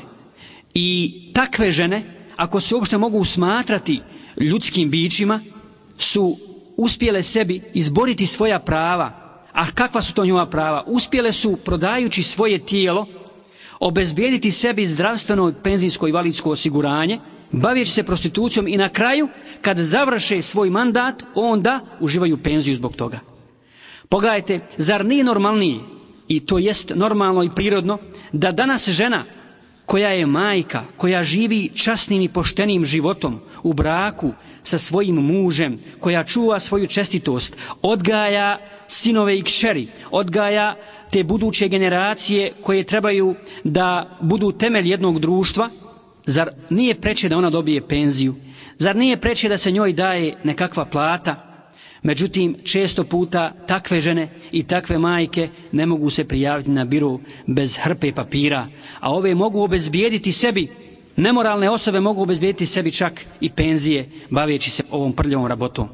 i 0.74 1.14
takve 1.34 1.72
žene, 1.72 2.02
ako 2.36 2.60
se 2.60 2.74
uopšte 2.74 2.98
mogu 2.98 3.24
smatrati 3.24 4.00
ljudskim 4.36 4.90
bićima, 4.90 5.40
su 5.98 6.36
uspjele 6.76 7.22
sebi 7.22 7.60
izboriti 7.74 8.26
svoja 8.26 8.58
prava. 8.58 9.12
A 9.52 9.70
kakva 9.70 10.02
su 10.02 10.14
to 10.14 10.24
njova 10.24 10.46
prava? 10.46 10.84
Uspjele 10.86 11.32
su, 11.32 11.56
prodajući 11.56 12.22
svoje 12.22 12.58
tijelo, 12.58 13.06
obezbijediti 13.80 14.50
sebi 14.50 14.86
zdravstveno 14.86 15.52
penzijsko 15.62 16.08
i 16.08 16.12
validsko 16.12 16.50
osiguranje, 16.50 17.18
bavijeći 17.52 17.92
se 17.92 18.02
prostitucijom 18.02 18.68
i 18.68 18.76
na 18.76 18.88
kraju, 18.88 19.28
kad 19.60 19.76
završe 19.78 20.42
svoj 20.42 20.70
mandat, 20.70 21.22
onda 21.34 21.80
uživaju 22.00 22.36
penziju 22.36 22.74
zbog 22.74 22.96
toga. 22.96 23.18
Pogledajte, 24.08 24.60
zar 24.76 25.04
nije 25.04 25.24
normalniji, 25.24 25.80
i 26.28 26.40
to 26.40 26.58
jest 26.58 26.92
normalno 26.94 27.42
i 27.42 27.50
prirodno, 27.56 27.98
da 28.32 28.50
danas 28.50 28.88
žena 28.88 29.22
koja 29.86 30.08
je 30.08 30.26
majka, 30.26 30.84
koja 30.96 31.24
živi 31.24 31.70
časnim 31.74 32.22
i 32.22 32.28
poštenim 32.28 32.84
životom 32.84 33.40
u 33.62 33.72
braku 33.72 34.32
sa 34.62 34.78
svojim 34.78 35.14
mužem, 35.14 35.78
koja 36.00 36.24
čuva 36.24 36.60
svoju 36.60 36.86
čestitost, 36.86 37.56
odgaja 37.82 38.58
sinove 38.88 39.38
i 39.38 39.42
kćeri, 39.42 39.86
odgaja 40.10 40.76
te 41.10 41.24
buduće 41.24 41.68
generacije 41.68 42.52
koje 42.62 42.86
trebaju 42.86 43.34
da 43.64 44.18
budu 44.20 44.52
temelj 44.52 44.90
jednog 44.90 45.18
društva, 45.18 45.70
zar 46.26 46.50
nije 46.70 46.94
preče 46.94 47.28
da 47.28 47.36
ona 47.38 47.50
dobije 47.50 47.88
penziju? 47.88 48.34
Zar 48.78 48.96
nije 48.96 49.16
preče 49.16 49.48
da 49.48 49.58
se 49.58 49.70
njoj 49.70 49.92
daje 49.92 50.34
nekakva 50.44 50.84
plata? 50.84 51.48
Međutim, 52.02 52.56
često 52.64 53.04
puta 53.04 53.52
takve 53.66 54.00
žene 54.00 54.28
i 54.52 54.62
takve 54.62 54.98
majke 54.98 55.48
ne 55.72 55.86
mogu 55.86 56.10
se 56.10 56.24
prijaviti 56.24 56.70
na 56.70 56.84
biru 56.84 57.20
bez 57.46 57.78
hrpe 57.82 58.12
papira, 58.12 58.66
a 59.00 59.12
ove 59.14 59.34
mogu 59.34 59.62
obezbijediti 59.62 60.32
sebi, 60.32 60.68
nemoralne 61.16 61.70
osobe 61.70 62.00
mogu 62.00 62.22
obezbijediti 62.22 62.66
sebi 62.66 62.92
čak 62.92 63.20
i 63.40 63.50
penzije, 63.50 64.08
baveći 64.30 64.70
se 64.70 64.82
ovom 64.90 65.12
prljavom 65.12 65.46
rabotom. 65.46 65.88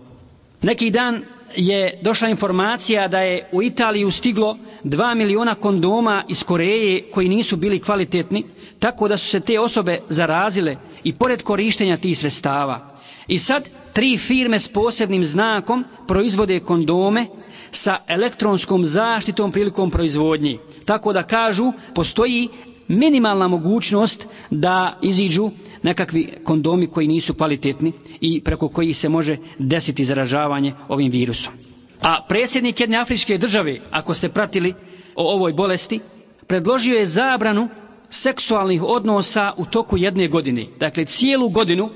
Neki 0.62 0.90
dan 0.90 1.22
je 1.56 1.98
došla 2.02 2.28
informacija 2.28 3.08
da 3.08 3.20
je 3.20 3.48
u 3.52 3.62
Italiju 3.62 4.10
stiglo 4.10 4.58
2 4.84 5.14
miliona 5.14 5.54
kondoma 5.54 6.24
iz 6.28 6.42
Koreje 6.44 7.10
koji 7.10 7.28
nisu 7.28 7.56
bili 7.56 7.80
kvalitetni, 7.80 8.44
tako 8.78 9.08
da 9.08 9.16
su 9.16 9.26
se 9.26 9.40
te 9.40 9.60
osobe 9.60 9.98
zarazile 10.08 10.76
i 11.04 11.12
pored 11.14 11.42
korištenja 11.42 11.96
tih 11.96 12.18
sredstava. 12.18 12.98
I 13.28 13.38
sad 13.38 13.68
tri 13.92 14.16
firme 14.18 14.58
s 14.58 14.68
posebnim 14.68 15.24
znakom 15.24 15.84
proizvode 16.08 16.60
kondome 16.60 17.26
sa 17.70 17.96
elektronskom 18.08 18.86
zaštitom 18.86 19.52
prilikom 19.52 19.90
proizvodnji. 19.90 20.58
Tako 20.84 21.12
da 21.12 21.22
kažu, 21.22 21.72
postoji 21.94 22.48
minimalna 22.88 23.48
mogućnost 23.48 24.26
da 24.50 24.98
iziđu 25.02 25.50
nekakvi 25.82 26.32
kondomi 26.44 26.86
koji 26.86 27.08
nisu 27.08 27.34
kvalitetni 27.34 27.92
i 28.20 28.40
preko 28.44 28.68
kojih 28.68 28.96
se 28.96 29.08
može 29.08 29.36
desiti 29.58 30.04
zaražavanje 30.04 30.74
ovim 30.88 31.10
virusom. 31.12 31.52
A 32.00 32.24
predsjednik 32.28 32.80
jedne 32.80 32.96
afričke 32.96 33.38
države, 33.38 33.76
ako 33.90 34.14
ste 34.14 34.28
pratili 34.28 34.74
o 35.14 35.32
ovoj 35.34 35.52
bolesti, 35.52 36.00
predložio 36.46 36.98
je 36.98 37.06
zabranu 37.06 37.68
seksualnih 38.08 38.82
odnosa 38.82 39.52
u 39.56 39.64
toku 39.64 39.96
jedne 39.96 40.28
godine. 40.28 40.66
Dakle, 40.80 41.04
cijelu 41.04 41.48
godinu 41.48 41.90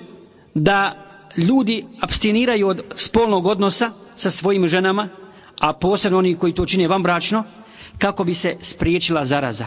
da 0.55 0.99
ljudi 1.37 1.85
abstiniraju 2.01 2.69
od 2.69 2.83
spolnog 2.95 3.47
odnosa 3.47 3.91
sa 4.17 4.31
svojim 4.31 4.69
ženama, 4.69 5.09
a 5.61 5.73
posebno 5.73 6.19
oni 6.19 6.35
koji 6.35 6.53
to 6.53 6.67
čine 6.67 6.89
van 6.89 7.03
bračno, 7.03 7.45
kako 7.99 8.25
bi 8.25 8.35
se 8.35 8.57
spriječila 8.61 9.25
zaraza. 9.25 9.67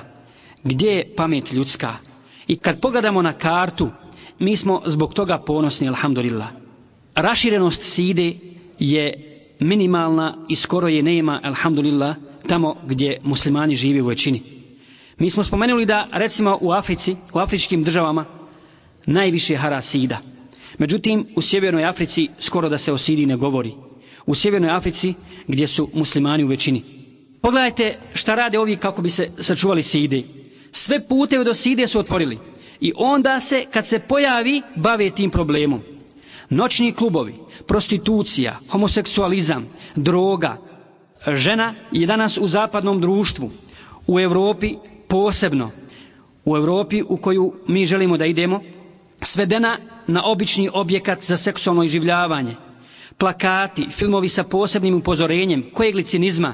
Gdje 0.63 0.91
je 0.91 1.15
pamet 1.15 1.51
ljudska? 1.51 1.93
I 2.47 2.58
kad 2.58 2.80
pogledamo 2.80 3.21
na 3.21 3.34
kartu, 3.34 3.89
mi 4.39 4.58
smo 4.58 4.82
zbog 4.86 5.13
toga 5.13 5.38
ponosni, 5.38 5.88
alhamdulillah. 5.88 6.48
Raširenost 7.15 7.82
side 7.82 8.34
je 8.80 9.13
minimalna 9.60 10.38
i 10.50 10.56
skoro 10.56 10.88
je 10.88 11.04
nema, 11.04 11.39
alhamdulillah, 11.43 12.15
tamo 12.48 12.76
gdje 12.88 13.19
muslimani 13.24 13.76
žive 13.76 14.02
u 14.02 14.08
većini. 14.08 14.41
Mi 15.19 15.30
smo 15.30 15.43
spomenuli 15.43 15.86
da, 15.86 16.08
recimo, 16.12 16.58
u 16.62 16.71
Africi, 16.71 17.15
u 17.34 17.39
afričkim 17.39 17.84
državama, 17.84 18.26
najviše 19.06 19.56
hara 19.56 19.82
sida. 19.82 20.17
Međutim, 20.78 21.26
u 21.36 21.41
Sjevernoj 21.41 21.86
Africi 21.86 22.30
skoro 22.39 22.69
da 22.69 22.78
se 22.78 22.91
o 22.91 22.98
sidi 22.98 23.26
ne 23.26 23.36
govori. 23.36 23.74
U 24.26 24.36
Sjevernoj 24.36 24.69
Africi, 24.69 25.13
gdje 25.48 25.67
su 25.67 25.89
muslimani 25.93 26.43
u 26.43 26.48
većini. 26.48 26.82
Pogledajte 27.41 28.00
šta 28.13 28.36
rade 28.36 28.60
ovi 28.60 28.76
kako 28.76 29.02
bi 29.02 29.10
se 29.10 29.30
sačuvali 29.38 29.84
side. 29.84 30.24
Sve 30.71 31.00
puteve 31.10 31.43
do 31.43 31.54
side 31.54 31.88
su 31.88 32.00
otvorili. 32.00 32.38
I 32.80 32.94
onda 32.96 33.40
se, 33.40 33.66
kad 33.74 33.88
se 33.88 34.00
pojavi, 34.00 34.62
bave 34.76 35.10
tim 35.10 35.30
problemom. 35.30 35.82
Noćni 36.50 36.92
klubovi, 36.92 37.36
prostitucija, 37.68 38.60
homoseksualizam, 38.70 39.68
droga, 39.96 40.58
žena 41.28 41.74
je 41.92 42.08
danas 42.08 42.38
u 42.38 42.48
zapadnom 42.48 43.02
društvu, 43.02 43.52
u 44.08 44.20
Europi 44.20 44.76
posebno, 45.08 45.72
u 46.46 46.58
Europi 46.58 47.04
u 47.08 47.18
koju 47.18 47.54
mi 47.68 47.86
želimo 47.86 48.18
da 48.18 48.26
idemo, 48.26 48.62
svedena 49.22 49.78
na 50.08 50.24
obični 50.26 50.70
objekat 50.74 51.24
za 51.24 51.38
seksualno 51.38 51.84
iživljavanje, 51.84 52.56
plakati, 53.18 53.88
filmovi 53.92 54.30
sa 54.30 54.44
posebnim 54.44 54.96
upozorenjem, 54.96 55.70
kojeg 55.74 55.96
licinizma, 55.96 56.54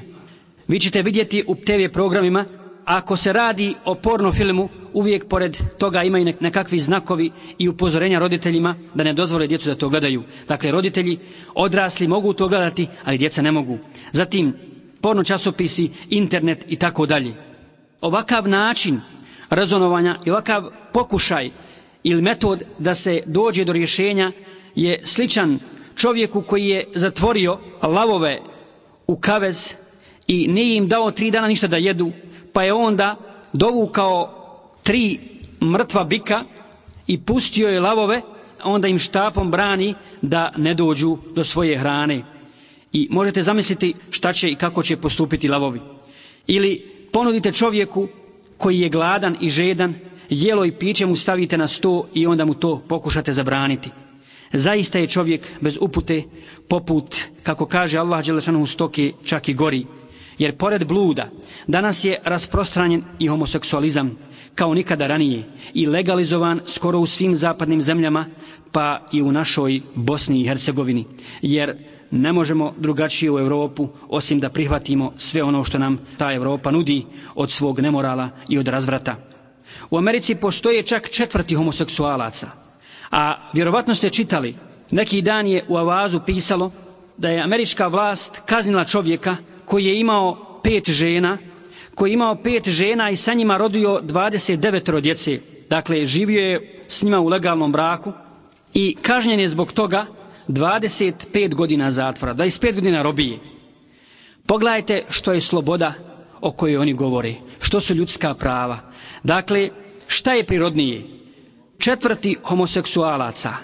vi 0.68 0.80
ćete 0.80 1.02
vidjeti 1.02 1.44
u 1.46 1.54
TV 1.54 1.92
programima, 1.92 2.44
ako 2.84 3.16
se 3.16 3.32
radi 3.32 3.74
o 3.84 3.94
porno 3.94 4.32
filmu, 4.32 4.68
uvijek 4.94 5.28
pored 5.28 5.58
toga 5.78 6.02
imaju 6.02 6.34
nekakvi 6.40 6.78
znakovi 6.78 7.30
i 7.58 7.68
upozorenja 7.68 8.18
roditeljima 8.18 8.76
da 8.94 9.04
ne 9.04 9.12
dozvole 9.12 9.46
djecu 9.46 9.68
da 9.68 9.74
to 9.74 9.88
gledaju. 9.88 10.22
Dakle, 10.48 10.70
roditelji 10.70 11.18
odrasli 11.54 12.08
mogu 12.08 12.32
to 12.32 12.48
gledati, 12.48 12.86
ali 13.04 13.18
djeca 13.18 13.42
ne 13.42 13.52
mogu. 13.52 13.78
Zatim, 14.12 14.52
porno 15.00 15.24
časopisi, 15.24 15.90
internet 16.10 16.64
i 16.68 16.76
tako 16.76 17.06
dalje. 17.06 17.34
Ovakav 18.00 18.48
način 18.48 19.00
razonovanja 19.50 20.18
i 20.24 20.30
ovakav 20.30 20.70
pokušaj 20.92 21.50
ili 22.02 22.22
metod 22.22 22.62
da 22.78 22.94
se 22.94 23.20
dođe 23.26 23.64
do 23.64 23.72
rješenja 23.72 24.32
je 24.74 25.00
sličan 25.04 25.58
čovjeku 25.96 26.42
koji 26.42 26.66
je 26.66 26.88
zatvorio 26.94 27.58
lavove 27.82 28.40
u 29.06 29.16
kavez 29.16 29.74
i 30.26 30.48
nije 30.48 30.76
im 30.76 30.88
dao 30.88 31.10
tri 31.10 31.30
dana 31.30 31.48
ništa 31.48 31.66
da 31.66 31.76
jedu, 31.76 32.12
pa 32.52 32.62
je 32.62 32.72
onda 32.72 33.16
dovukao 33.52 34.41
tri 34.82 35.18
mrtva 35.62 36.04
bika 36.04 36.44
i 37.06 37.18
pustio 37.18 37.68
je 37.68 37.80
lavove, 37.80 38.20
onda 38.64 38.88
im 38.88 38.98
štapom 38.98 39.50
brani 39.50 39.94
da 40.22 40.52
ne 40.56 40.74
dođu 40.74 41.18
do 41.34 41.44
svoje 41.44 41.78
hrane. 41.78 42.22
I 42.92 43.08
možete 43.10 43.42
zamisliti 43.42 43.94
šta 44.10 44.32
će 44.32 44.50
i 44.50 44.56
kako 44.56 44.82
će 44.82 44.96
postupiti 44.96 45.48
lavovi. 45.48 45.80
Ili 46.46 46.92
ponudite 47.12 47.52
čovjeku 47.52 48.08
koji 48.58 48.80
je 48.80 48.88
gladan 48.88 49.36
i 49.40 49.50
žedan, 49.50 49.94
jelo 50.28 50.64
i 50.64 50.72
piće 50.72 51.06
mu 51.06 51.16
stavite 51.16 51.58
na 51.58 51.68
sto 51.68 52.08
i 52.14 52.26
onda 52.26 52.44
mu 52.44 52.54
to 52.54 52.82
pokušate 52.88 53.32
zabraniti. 53.32 53.90
Zaista 54.52 54.98
je 54.98 55.06
čovjek 55.06 55.48
bez 55.60 55.78
upute 55.80 56.22
poput, 56.68 57.16
kako 57.42 57.66
kaže 57.66 57.98
Allah 57.98 58.24
Đelešanu 58.24 58.62
u 58.62 58.66
stoke, 58.66 59.12
čak 59.24 59.48
i 59.48 59.54
gori. 59.54 59.86
Jer 60.38 60.56
pored 60.56 60.84
bluda, 60.84 61.30
danas 61.66 62.04
je 62.04 62.18
rasprostranjen 62.24 63.02
i 63.18 63.28
homoseksualizam, 63.28 64.18
kao 64.54 64.74
nikada 64.74 65.06
ranije 65.06 65.44
i 65.74 65.86
legalizovan 65.86 66.60
skoro 66.66 66.98
u 66.98 67.06
svim 67.06 67.36
zapadnim 67.36 67.82
zemljama, 67.82 68.26
pa 68.72 69.06
i 69.12 69.22
u 69.22 69.32
našoj 69.32 69.80
Bosni 69.94 70.40
i 70.40 70.46
Hercegovini. 70.46 71.04
Jer 71.42 71.76
ne 72.10 72.32
možemo 72.32 72.74
drugačije 72.78 73.30
u 73.30 73.38
Europu 73.38 73.88
osim 74.08 74.40
da 74.40 74.48
prihvatimo 74.48 75.12
sve 75.16 75.42
ono 75.42 75.64
što 75.64 75.78
nam 75.78 75.98
ta 76.16 76.32
Europa 76.32 76.70
nudi 76.70 77.04
od 77.34 77.50
svog 77.50 77.80
nemorala 77.80 78.28
i 78.48 78.58
od 78.58 78.68
razvrata. 78.68 79.16
U 79.90 79.98
Americi 79.98 80.34
postoje 80.34 80.82
čak 80.82 81.10
četvrti 81.10 81.54
homoseksualaca, 81.54 82.50
a 83.10 83.50
vjerovatno 83.52 83.94
ste 83.94 84.10
čitali, 84.10 84.54
neki 84.90 85.22
dan 85.22 85.46
je 85.46 85.64
u 85.68 85.76
Avazu 85.76 86.20
pisalo 86.26 86.70
da 87.16 87.28
je 87.28 87.42
američka 87.42 87.86
vlast 87.86 88.42
kaznila 88.46 88.84
čovjeka 88.84 89.36
koji 89.64 89.84
je 89.84 90.00
imao 90.00 90.60
pet 90.62 90.90
žena, 90.90 91.38
koji 91.94 92.10
je 92.10 92.14
imao 92.14 92.34
pet 92.34 92.68
žena 92.68 93.10
i 93.10 93.16
sa 93.16 93.34
njima 93.34 93.56
rodio 93.56 94.00
29 94.02 95.00
djece. 95.00 95.40
Dakle, 95.70 96.04
živio 96.04 96.40
je 96.40 96.84
s 96.88 97.02
njima 97.02 97.20
u 97.20 97.28
legalnom 97.28 97.72
braku 97.72 98.12
i 98.74 98.96
kažnjen 99.02 99.40
je 99.40 99.48
zbog 99.48 99.72
toga 99.72 100.06
25 100.48 101.54
godina 101.54 101.90
zatvora, 101.90 102.34
25 102.34 102.74
godina 102.74 103.02
robije. 103.02 103.38
Pogledajte 104.46 105.04
što 105.08 105.32
je 105.32 105.40
sloboda 105.40 105.94
o 106.40 106.50
kojoj 106.50 106.76
oni 106.76 106.92
govore, 106.92 107.34
što 107.60 107.80
su 107.80 107.94
ljudska 107.94 108.34
prava. 108.34 108.78
Dakle, 109.22 109.70
šta 110.06 110.32
je 110.32 110.44
prirodnije? 110.44 111.02
Četvrti 111.78 112.36
homoseksualaca, 112.42 113.54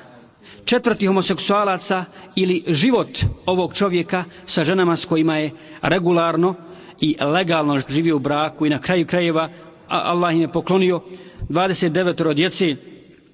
četvrti 0.65 1.07
homoseksualaca 1.07 2.05
ili 2.37 2.65
život 2.67 3.09
ovog 3.47 3.75
čovjeka 3.75 4.25
sa 4.47 4.65
ženama 4.65 4.97
s 4.97 5.05
kojima 5.05 5.37
je 5.37 5.51
regularno 5.83 6.55
i 7.01 7.17
legalno 7.21 7.81
živio 7.89 8.17
u 8.17 8.19
braku 8.19 8.67
i 8.67 8.71
na 8.71 8.79
kraju 8.79 9.07
krajeva 9.07 9.49
Allah 9.89 10.35
im 10.35 10.41
je 10.41 10.49
poklonio 10.49 11.01
29 11.49 12.35
djece 12.35 12.77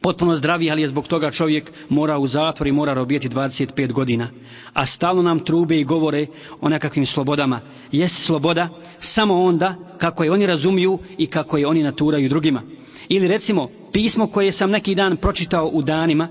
potpuno 0.00 0.36
zdravi, 0.36 0.70
ali 0.70 0.82
je 0.82 0.88
zbog 0.88 1.06
toga 1.06 1.30
čovjek 1.30 1.72
mora 1.88 2.18
u 2.18 2.26
zatvor 2.26 2.66
i 2.66 2.72
mora 2.72 2.94
robijeti 2.94 3.28
25 3.28 3.92
godina. 3.92 4.28
A 4.72 4.86
stalno 4.86 5.22
nam 5.22 5.40
trube 5.40 5.80
i 5.80 5.84
govore 5.84 6.26
o 6.60 6.68
nekakvim 6.68 7.06
slobodama. 7.06 7.60
Jest 7.92 8.24
sloboda 8.24 8.68
samo 8.98 9.42
onda 9.42 9.74
kako 9.98 10.24
je 10.24 10.32
oni 10.32 10.46
razumiju 10.46 10.98
i 11.18 11.26
kako 11.26 11.56
je 11.56 11.66
oni 11.66 11.82
naturaju 11.82 12.28
drugima. 12.28 12.62
Ili 13.08 13.28
recimo 13.28 13.68
pismo 13.92 14.26
koje 14.26 14.52
sam 14.52 14.70
neki 14.70 14.94
dan 14.94 15.16
pročitao 15.16 15.68
u 15.68 15.82
danima, 15.82 16.28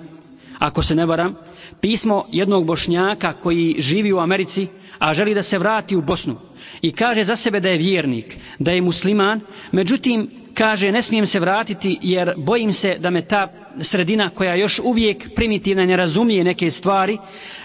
ako 0.64 0.84
se 0.84 0.96
ne 0.96 1.06
varam, 1.06 1.36
pismo 1.82 2.24
jednog 2.32 2.66
bošnjaka 2.66 3.34
koji 3.34 3.76
živi 3.80 4.14
u 4.14 4.20
Americi, 4.20 4.68
a 5.00 5.14
želi 5.14 5.34
da 5.34 5.44
se 5.44 5.60
vrati 5.60 5.96
u 5.96 6.02
Bosnu 6.02 6.36
i 6.82 6.92
kaže 6.92 7.24
za 7.24 7.36
sebe 7.36 7.60
da 7.60 7.70
je 7.70 7.78
vjernik, 7.78 8.38
da 8.60 8.72
je 8.72 8.82
musliman, 8.82 9.42
međutim 9.72 10.30
kaže 10.54 10.92
ne 10.92 11.02
smijem 11.02 11.28
se 11.28 11.40
vratiti 11.40 12.00
jer 12.02 12.34
bojim 12.38 12.74
se 12.74 12.96
da 13.00 13.10
me 13.10 13.22
ta 13.22 13.48
sredina 13.80 14.30
koja 14.30 14.56
još 14.56 14.80
uvijek 14.80 15.36
primitivna 15.36 15.86
ne 15.86 15.98
razumije 15.98 16.44
neke 16.44 16.72
stvari 16.72 17.18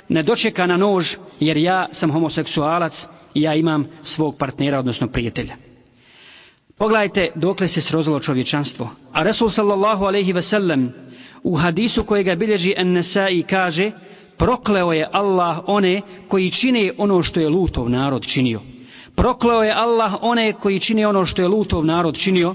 ne 0.08 0.22
dočeka 0.22 0.66
na 0.66 0.76
nož 0.76 1.14
jer 1.40 1.56
ja 1.56 1.88
sam 1.92 2.10
homoseksualac 2.10 3.06
i 3.34 3.42
ja 3.42 3.54
imam 3.54 3.86
svog 4.02 4.36
partnera 4.38 4.78
odnosno 4.78 5.08
prijatelja. 5.08 5.56
Pogledajte 6.78 7.30
dokle 7.34 7.68
se 7.68 7.80
srozalo 7.80 8.20
čovječanstvo. 8.20 8.90
A 9.12 9.22
Resul 9.22 9.48
sallallahu 9.48 10.04
alaihi 10.04 10.32
ve 10.32 10.42
sellem 10.42 10.92
u 11.42 11.54
hadisu 11.54 12.04
kojega 12.04 12.34
bilježi 12.34 12.74
An-Nasai 12.78 13.42
kaže 13.42 13.90
prokleo 14.36 14.92
je 14.92 15.08
Allah 15.12 15.58
one 15.66 16.00
koji 16.28 16.50
čine 16.50 16.90
ono 16.98 17.22
što 17.22 17.40
je 17.40 17.48
lutov 17.48 17.90
narod 17.90 18.26
činio. 18.26 18.60
Prokleo 19.14 19.62
je 19.62 19.72
Allah 19.72 20.12
one 20.20 20.52
koji 20.52 20.80
čine 20.80 21.06
ono 21.06 21.26
što 21.26 21.42
je 21.42 21.48
lutov 21.48 21.84
narod 21.84 22.16
činio 22.16 22.54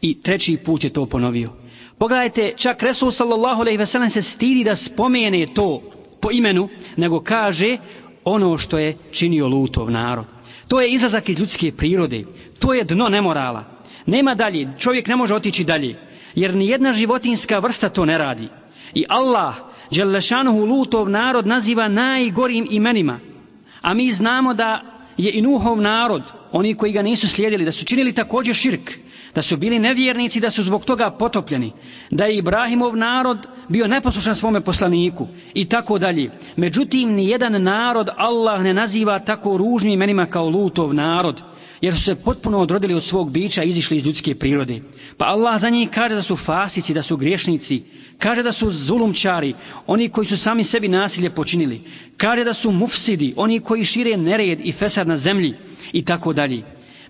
i 0.00 0.22
treći 0.22 0.56
put 0.56 0.84
je 0.84 0.90
to 0.90 1.06
ponovio. 1.06 1.50
Pogledajte, 1.98 2.52
čak 2.56 2.82
Resul 2.82 3.10
sallallahu 3.10 3.60
alaihi 3.60 3.78
ve 3.78 3.86
sellem 3.86 4.10
se 4.10 4.22
stidi 4.22 4.64
da 4.64 4.76
spomene 4.76 5.46
to 5.54 5.82
po 6.20 6.30
imenu, 6.30 6.68
nego 6.96 7.20
kaže 7.20 7.76
ono 8.24 8.58
što 8.58 8.78
je 8.78 8.96
činio 9.10 9.48
lutov 9.48 9.90
narod. 9.90 10.24
To 10.68 10.80
je 10.80 10.90
izazak 10.90 11.28
iz 11.28 11.38
ljudske 11.38 11.72
prirode. 11.72 12.24
To 12.58 12.74
je 12.74 12.84
dno 12.84 13.08
nemorala. 13.08 13.64
Nema 14.06 14.34
dalje, 14.34 14.68
čovjek 14.78 15.06
ne 15.06 15.16
može 15.16 15.34
otići 15.34 15.64
dalje. 15.64 15.96
Jer 16.34 16.54
ni 16.54 16.68
jedna 16.68 16.92
životinska 16.92 17.58
vrsta 17.58 17.88
to 17.88 18.04
ne 18.04 18.18
radi. 18.18 18.48
I 18.94 19.04
Allah, 19.08 19.54
Đelešanuhu 19.90 20.64
lutov 20.64 21.08
narod 21.08 21.46
naziva 21.46 21.88
najgorim 21.88 22.66
imenima. 22.70 23.20
A 23.82 23.94
mi 23.94 24.12
znamo 24.12 24.54
da 24.54 24.82
je 25.16 25.32
i 25.32 25.42
Nuhov 25.42 25.80
narod, 25.80 26.22
oni 26.52 26.74
koji 26.74 26.92
ga 26.92 27.02
nisu 27.02 27.28
slijedili, 27.28 27.64
da 27.64 27.72
su 27.72 27.84
činili 27.84 28.12
također 28.12 28.54
širk, 28.54 28.90
da 29.34 29.42
su 29.42 29.56
bili 29.56 29.78
nevjernici, 29.78 30.40
da 30.40 30.50
su 30.50 30.62
zbog 30.62 30.84
toga 30.84 31.10
potopljeni, 31.10 31.72
da 32.10 32.24
je 32.24 32.36
Ibrahimov 32.36 32.96
narod 32.96 33.46
bio 33.68 33.86
neposlušan 33.86 34.36
svome 34.36 34.60
poslaniku 34.60 35.28
i 35.54 35.64
tako 35.64 35.98
dalje. 35.98 36.30
Međutim, 36.56 37.12
ni 37.12 37.28
jedan 37.28 37.62
narod 37.62 38.08
Allah 38.16 38.62
ne 38.62 38.74
naziva 38.74 39.18
tako 39.18 39.56
ružnim 39.56 39.92
imenima 39.92 40.26
kao 40.26 40.48
Lutov 40.48 40.94
narod, 40.94 41.42
jer 41.82 41.96
su 41.96 42.04
se 42.04 42.14
potpuno 42.14 42.60
odrodili 42.60 42.94
od 42.94 43.04
svog 43.04 43.30
bića 43.30 43.62
i 43.62 43.68
izišli 43.68 43.96
iz 43.96 44.04
ljudske 44.04 44.34
prirode. 44.34 44.82
Pa 45.16 45.24
Allah 45.24 45.60
za 45.60 45.70
njih 45.70 45.90
kaže 45.90 46.14
da 46.14 46.22
su 46.22 46.36
fasici, 46.36 46.94
da 46.94 47.02
su 47.02 47.16
griješnici, 47.16 47.82
kaže 48.18 48.42
da 48.42 48.52
su 48.52 48.70
zulumčari, 48.70 49.54
oni 49.86 50.08
koji 50.08 50.26
su 50.26 50.36
sami 50.36 50.64
sebi 50.64 50.88
nasilje 50.88 51.30
počinili, 51.30 51.80
kaže 52.16 52.44
da 52.44 52.54
su 52.54 52.70
mufsidi, 52.70 53.34
oni 53.36 53.60
koji 53.60 53.84
šire 53.84 54.16
nered 54.16 54.60
i 54.64 54.72
fesad 54.72 55.08
na 55.08 55.16
zemlji 55.16 55.54
i 55.92 56.04
tako 56.04 56.32
dalje. 56.32 56.62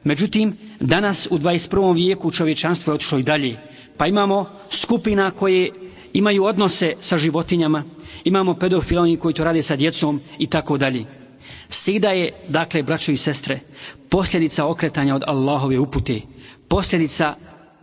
Međutim, 0.04 0.56
danas 0.80 1.28
u 1.30 1.38
21. 1.38 1.94
vijeku 1.94 2.30
čovječanstvo 2.30 2.90
je 2.90 2.94
otišlo 2.94 3.18
i 3.18 3.22
dalje. 3.22 3.56
Pa 3.96 4.06
imamo 4.06 4.46
skupina 4.70 5.30
koje 5.30 5.70
imaju 6.12 6.44
odnose 6.44 6.94
sa 7.00 7.18
životinjama, 7.18 7.84
imamo 8.24 8.54
pedofiloni 8.54 9.16
koji 9.16 9.34
to 9.34 9.44
rade 9.44 9.62
sa 9.62 9.76
djecom 9.76 10.20
i 10.38 10.46
tako 10.46 10.78
dalje. 10.78 11.21
Sida 11.68 12.10
je, 12.10 12.30
dakle, 12.48 12.82
braćo 12.82 13.12
i 13.12 13.16
sestre, 13.16 13.60
posljedica 14.08 14.66
okretanja 14.66 15.14
od 15.14 15.22
Allahove 15.26 15.78
upute, 15.78 16.20
posljedica 16.68 17.34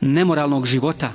nemoralnog 0.01 0.65
života, 0.65 1.11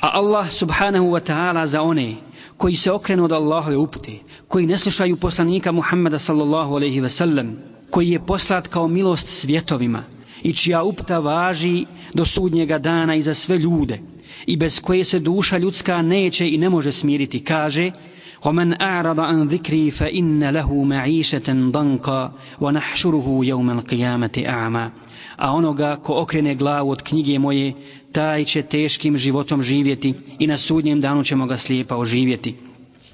a 0.00 0.10
Allah 0.12 0.50
subhanahu 0.50 1.06
wa 1.06 1.20
ta'ala 1.20 1.66
za 1.66 1.82
one 1.82 2.16
koji 2.56 2.76
se 2.76 2.92
okrenu 2.92 3.24
od 3.24 3.32
Allahove 3.32 3.76
upute, 3.76 4.18
koji 4.48 4.66
ne 4.66 4.78
slušaju 4.78 5.16
poslanika 5.16 5.72
Muhammeda 5.72 6.18
sallallahu 6.18 6.74
alaihi 6.74 7.00
ve 7.00 7.08
sellem, 7.08 7.56
koji 7.90 8.10
je 8.10 8.26
poslat 8.26 8.68
kao 8.68 8.88
milost 8.88 9.28
svjetovima 9.28 10.02
i 10.42 10.54
čija 10.54 10.82
upta 10.82 11.18
važi 11.18 11.86
do 12.14 12.24
sudnjega 12.24 12.78
dana 12.78 13.14
i 13.14 13.22
za 13.22 13.34
sve 13.34 13.58
ljude 13.58 14.00
i 14.46 14.56
bez 14.56 14.80
koje 14.80 15.04
se 15.04 15.18
duša 15.18 15.58
ljudska 15.58 16.02
neće 16.02 16.48
i 16.48 16.58
ne 16.58 16.68
može 16.68 16.92
smiriti, 16.92 17.44
kaže 17.44 17.90
ومن 18.45 18.81
أعرض 18.81 19.19
عن 19.19 19.47
ذكري 19.47 19.91
فإن 19.91 20.49
له 20.49 20.83
معيشة 20.83 21.69
ضنقا 21.71 22.33
ونحشره 22.61 23.39
يوم 23.43 23.69
القيامة 23.69 24.43
أعمى 24.47 24.89
a 25.37 25.51
onoga 25.51 25.95
ko 25.95 26.13
okrene 26.13 26.55
glavu 26.55 26.91
od 26.91 27.03
knjige 27.03 27.39
moje, 27.39 27.73
taj 28.11 28.43
će 28.43 28.61
teškim 28.61 29.17
životom 29.17 29.61
živjeti 29.61 30.13
i 30.39 30.47
na 30.47 30.57
sudnjem 30.57 31.01
danu 31.01 31.23
ćemo 31.23 31.45
ga 31.45 31.57
slijepa 31.57 31.97
oživjeti. 31.97 32.55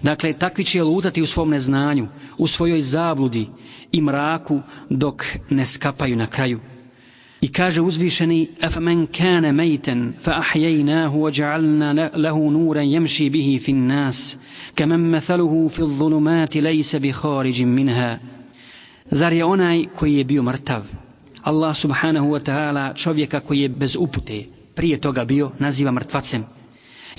Dakle, 0.01 0.33
takvi 0.33 0.63
će 0.63 0.83
lutati 0.83 1.21
u 1.21 1.25
svom 1.25 1.49
neznanju, 1.49 2.07
u 2.37 2.47
svojoj 2.47 2.81
zabludi 2.81 3.47
i 3.91 4.01
mraku 4.01 4.61
dok 4.89 5.25
ne 5.49 5.65
skapaju 5.65 6.15
na 6.15 6.27
kraju. 6.27 6.59
I 7.44 7.48
kaže 7.48 7.80
uzvišeni 7.80 8.48
أَفَمَنْ 8.62 9.06
كَانَ 9.06 9.56
مَيْتًا 9.56 10.12
فَأَحْيَيْنَاهُ 10.24 11.12
lahu 12.16 12.50
nuran 12.50 12.86
نُورًا 12.88 13.00
bihi 13.00 13.28
بِهِ 13.30 13.58
فِي 13.60 13.72
النَّاسِ 13.72 14.36
كَمَنْ 14.76 15.12
مَثَلُهُ 15.12 15.68
فِي 15.68 15.82
الظُّلُمَاتِ 15.82 17.00
bi 17.00 17.12
kharijin 17.12 17.68
minha 17.68 18.18
Zar 19.10 19.32
je 19.32 19.44
onaj 19.44 19.84
koji 19.94 20.14
je 20.14 20.24
bio 20.24 20.42
mrtav? 20.42 20.82
Allah 21.42 21.76
subhanahu 21.76 22.32
wa 22.32 22.40
ta'ala 22.40 22.94
čovjeka 22.94 23.40
koji 23.40 23.60
je 23.60 23.68
bez 23.68 23.96
upute 23.96 24.44
prije 24.74 25.00
toga 25.00 25.24
bio 25.24 25.50
naziva 25.58 25.90
mrtvacem 25.92 26.44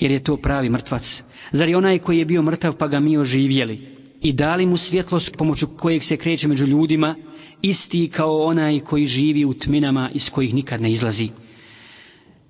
jer 0.00 0.10
je 0.10 0.24
to 0.24 0.36
pravi 0.36 0.68
mrtvac. 0.68 1.22
Zar 1.52 1.68
je 1.68 1.76
onaj 1.76 1.98
koji 1.98 2.18
je 2.18 2.24
bio 2.24 2.42
mrtav 2.42 2.72
pa 2.72 2.88
ga 2.88 3.00
mi 3.00 3.18
oživjeli 3.18 3.96
i 4.20 4.32
dali 4.32 4.66
mu 4.66 4.76
svjetlost 4.76 5.36
pomoću 5.36 5.66
kojeg 5.66 6.04
se 6.04 6.16
kreće 6.16 6.48
među 6.48 6.66
ljudima 6.66 7.14
isti 7.62 8.08
kao 8.08 8.42
onaj 8.42 8.80
koji 8.80 9.06
živi 9.06 9.44
u 9.44 9.54
tminama 9.54 10.10
iz 10.14 10.30
kojih 10.30 10.54
nikad 10.54 10.80
ne 10.80 10.92
izlazi. 10.92 11.28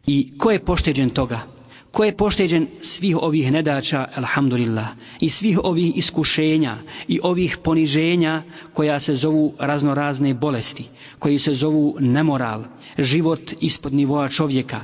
I 0.07 0.39
ko 0.39 0.51
je 0.51 0.65
pošteđen 0.65 1.11
toga? 1.11 1.41
Ko 1.91 2.05
je 2.05 2.17
pošteđen 2.17 2.67
svih 2.81 3.17
ovih 3.17 3.53
nedača, 3.53 4.09
alhamdulillah, 4.15 4.89
i 5.21 5.29
svih 5.29 5.65
ovih 5.65 5.97
iskušenja 5.97 6.77
i 7.09 7.21
ovih 7.23 7.59
poniženja 7.65 8.43
koja 8.73 9.01
se 9.01 9.15
zovu 9.17 9.55
raznorazne 9.59 10.35
bolesti, 10.35 10.85
koji 11.19 11.39
se 11.39 11.55
zovu 11.55 11.97
nemoral, 12.01 12.65
život 12.99 13.53
ispod 13.61 13.95
nivoa 13.95 14.29
čovjeka, 14.29 14.81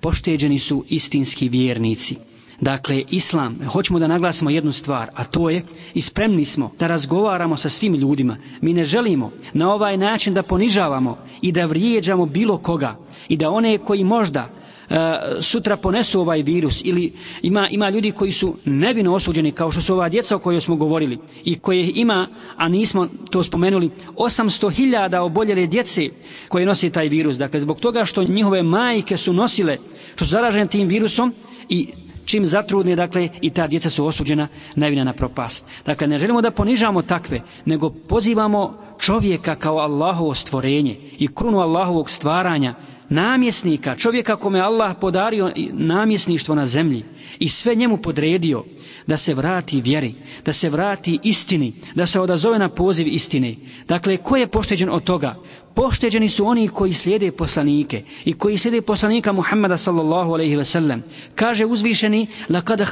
pošteđeni 0.00 0.58
su 0.58 0.84
istinski 0.88 1.48
vjernici. 1.48 2.16
Dakle, 2.60 3.04
islam, 3.10 3.58
hoćemo 3.72 3.98
da 3.98 4.06
naglasimo 4.06 4.50
jednu 4.50 4.72
stvar, 4.72 5.10
a 5.14 5.24
to 5.24 5.50
je, 5.50 5.62
i 5.94 6.00
spremni 6.00 6.44
smo 6.44 6.70
da 6.78 6.86
razgovaramo 6.86 7.56
sa 7.56 7.68
svim 7.68 7.94
ljudima. 7.94 8.36
Mi 8.60 8.72
ne 8.72 8.84
želimo 8.84 9.30
na 9.52 9.72
ovaj 9.72 9.96
način 9.96 10.34
da 10.34 10.42
ponižavamo 10.42 11.18
i 11.42 11.52
da 11.52 11.66
vrijeđamo 11.66 12.26
bilo 12.26 12.58
koga 12.58 12.96
i 13.28 13.36
da 13.36 13.50
one 13.50 13.78
koji 13.78 14.04
možda 14.04 14.48
e, 14.90 14.96
sutra 15.40 15.76
ponesu 15.76 16.20
ovaj 16.20 16.42
virus 16.42 16.80
ili 16.84 17.12
ima, 17.42 17.68
ima 17.68 17.90
ljudi 17.90 18.12
koji 18.12 18.32
su 18.32 18.54
nevino 18.64 19.14
osuđeni 19.14 19.52
kao 19.52 19.72
što 19.72 19.80
su 19.80 19.94
ova 19.94 20.08
djeca 20.08 20.36
o 20.36 20.38
kojoj 20.38 20.60
smo 20.60 20.76
govorili 20.76 21.18
i 21.44 21.58
koje 21.58 21.92
ima, 21.94 22.28
a 22.56 22.68
nismo 22.68 23.08
to 23.30 23.42
spomenuli, 23.42 23.90
800.000 24.16 25.18
oboljele 25.18 25.66
djece 25.66 26.08
koje 26.48 26.66
nosi 26.66 26.90
taj 26.90 27.08
virus. 27.08 27.38
Dakle, 27.38 27.60
zbog 27.60 27.80
toga 27.80 28.04
što 28.04 28.24
njihove 28.24 28.62
majke 28.62 29.16
su 29.16 29.32
nosile, 29.32 29.76
što 30.14 30.24
su 30.24 30.30
zaražene 30.30 30.66
tim 30.66 30.88
virusom 30.88 31.34
i 31.68 31.88
čim 32.24 32.46
zatrudne, 32.46 32.96
dakle, 32.96 33.28
i 33.40 33.50
ta 33.50 33.66
djeca 33.66 33.90
su 33.90 34.06
osuđena 34.06 34.48
najvina 34.74 35.04
na 35.04 35.12
propast. 35.12 35.66
Dakle, 35.86 36.06
ne 36.06 36.18
želimo 36.18 36.42
da 36.42 36.50
ponižamo 36.50 37.02
takve, 37.02 37.40
nego 37.64 37.90
pozivamo 37.90 38.78
čovjeka 39.00 39.56
kao 39.56 39.78
Allahovo 39.78 40.34
stvorenje 40.34 40.96
i 41.18 41.28
krunu 41.34 41.58
Allahovog 41.58 42.10
stvaranja, 42.10 42.74
namjesnika, 43.08 43.96
čovjeka 43.96 44.36
kome 44.36 44.60
Allah 44.60 44.96
podario 45.00 45.52
namjesništvo 45.72 46.54
na 46.54 46.66
zemlji 46.66 47.04
i 47.38 47.48
sve 47.48 47.74
njemu 47.74 47.96
podredio 47.96 48.64
da 49.06 49.16
se 49.16 49.34
vrati 49.34 49.80
vjeri, 49.80 50.14
da 50.44 50.52
se 50.52 50.70
vrati 50.70 51.18
istini, 51.22 51.72
da 51.94 52.06
se 52.06 52.20
odazove 52.20 52.58
na 52.58 52.68
poziv 52.68 53.08
istine. 53.08 53.54
Dakle, 53.88 54.16
ko 54.16 54.36
je 54.36 54.46
pošteđen 54.46 54.88
od 54.88 55.04
toga? 55.04 55.36
pošteđeni 55.74 56.28
su 56.28 56.46
oni 56.46 56.68
koji 56.68 56.92
slijede 56.92 57.32
poslanike 57.32 58.02
i 58.24 58.32
koji 58.32 58.58
slijede 58.58 58.82
poslanika 58.82 59.32
Muhammeda 59.32 59.76
sallallahu 59.76 60.32
alaihi 60.32 60.56
ve 60.56 60.64
sellem. 60.64 61.02
Kaže 61.34 61.64
uzvišeni, 61.66 62.26
لَقَدْ 62.48 62.84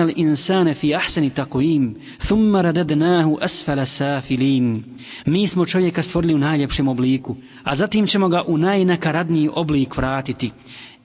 al-insana 0.00 0.74
fi 0.74 0.94
ahsani 0.94 1.30
تَقْوِيمِ 1.30 1.94
thumma 2.18 2.62
radadnahu 2.62 3.38
asfala 3.40 3.86
safilin." 3.86 4.84
Mi 5.26 5.46
smo 5.46 5.66
čovjeka 5.66 6.02
stvorili 6.02 6.34
u 6.34 6.38
najljepšem 6.38 6.88
obliku, 6.88 7.36
a 7.64 7.76
zatim 7.76 8.06
ćemo 8.06 8.28
ga 8.28 8.42
u 8.46 8.58
najnakaradniji 8.58 9.50
oblik 9.54 9.96
vratiti. 9.96 10.50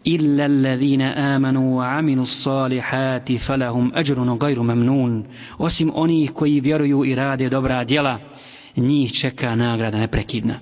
إِلَّا 0.07 0.45
الَّذِينَ 0.45 1.01
آمَنُوا 1.01 1.69
وَعَمِنُوا 1.77 2.23
الصَّالِحَاتِ 2.23 3.31
فَلَهُمْ 3.37 3.91
أَجْرٌ 3.95 4.37
غَيْرُ 4.37 4.61
مَمْنُونَ 4.61 5.23
Osim 5.57 5.91
onih 5.95 6.31
koji 6.31 6.59
vjeruju 6.59 7.05
i 7.05 7.15
rade 7.15 7.49
dobra 7.49 7.83
djela, 7.83 8.19
njih 8.75 9.13
čeka 9.13 9.55
nagrada 9.55 9.97
neprekidna 9.97 10.53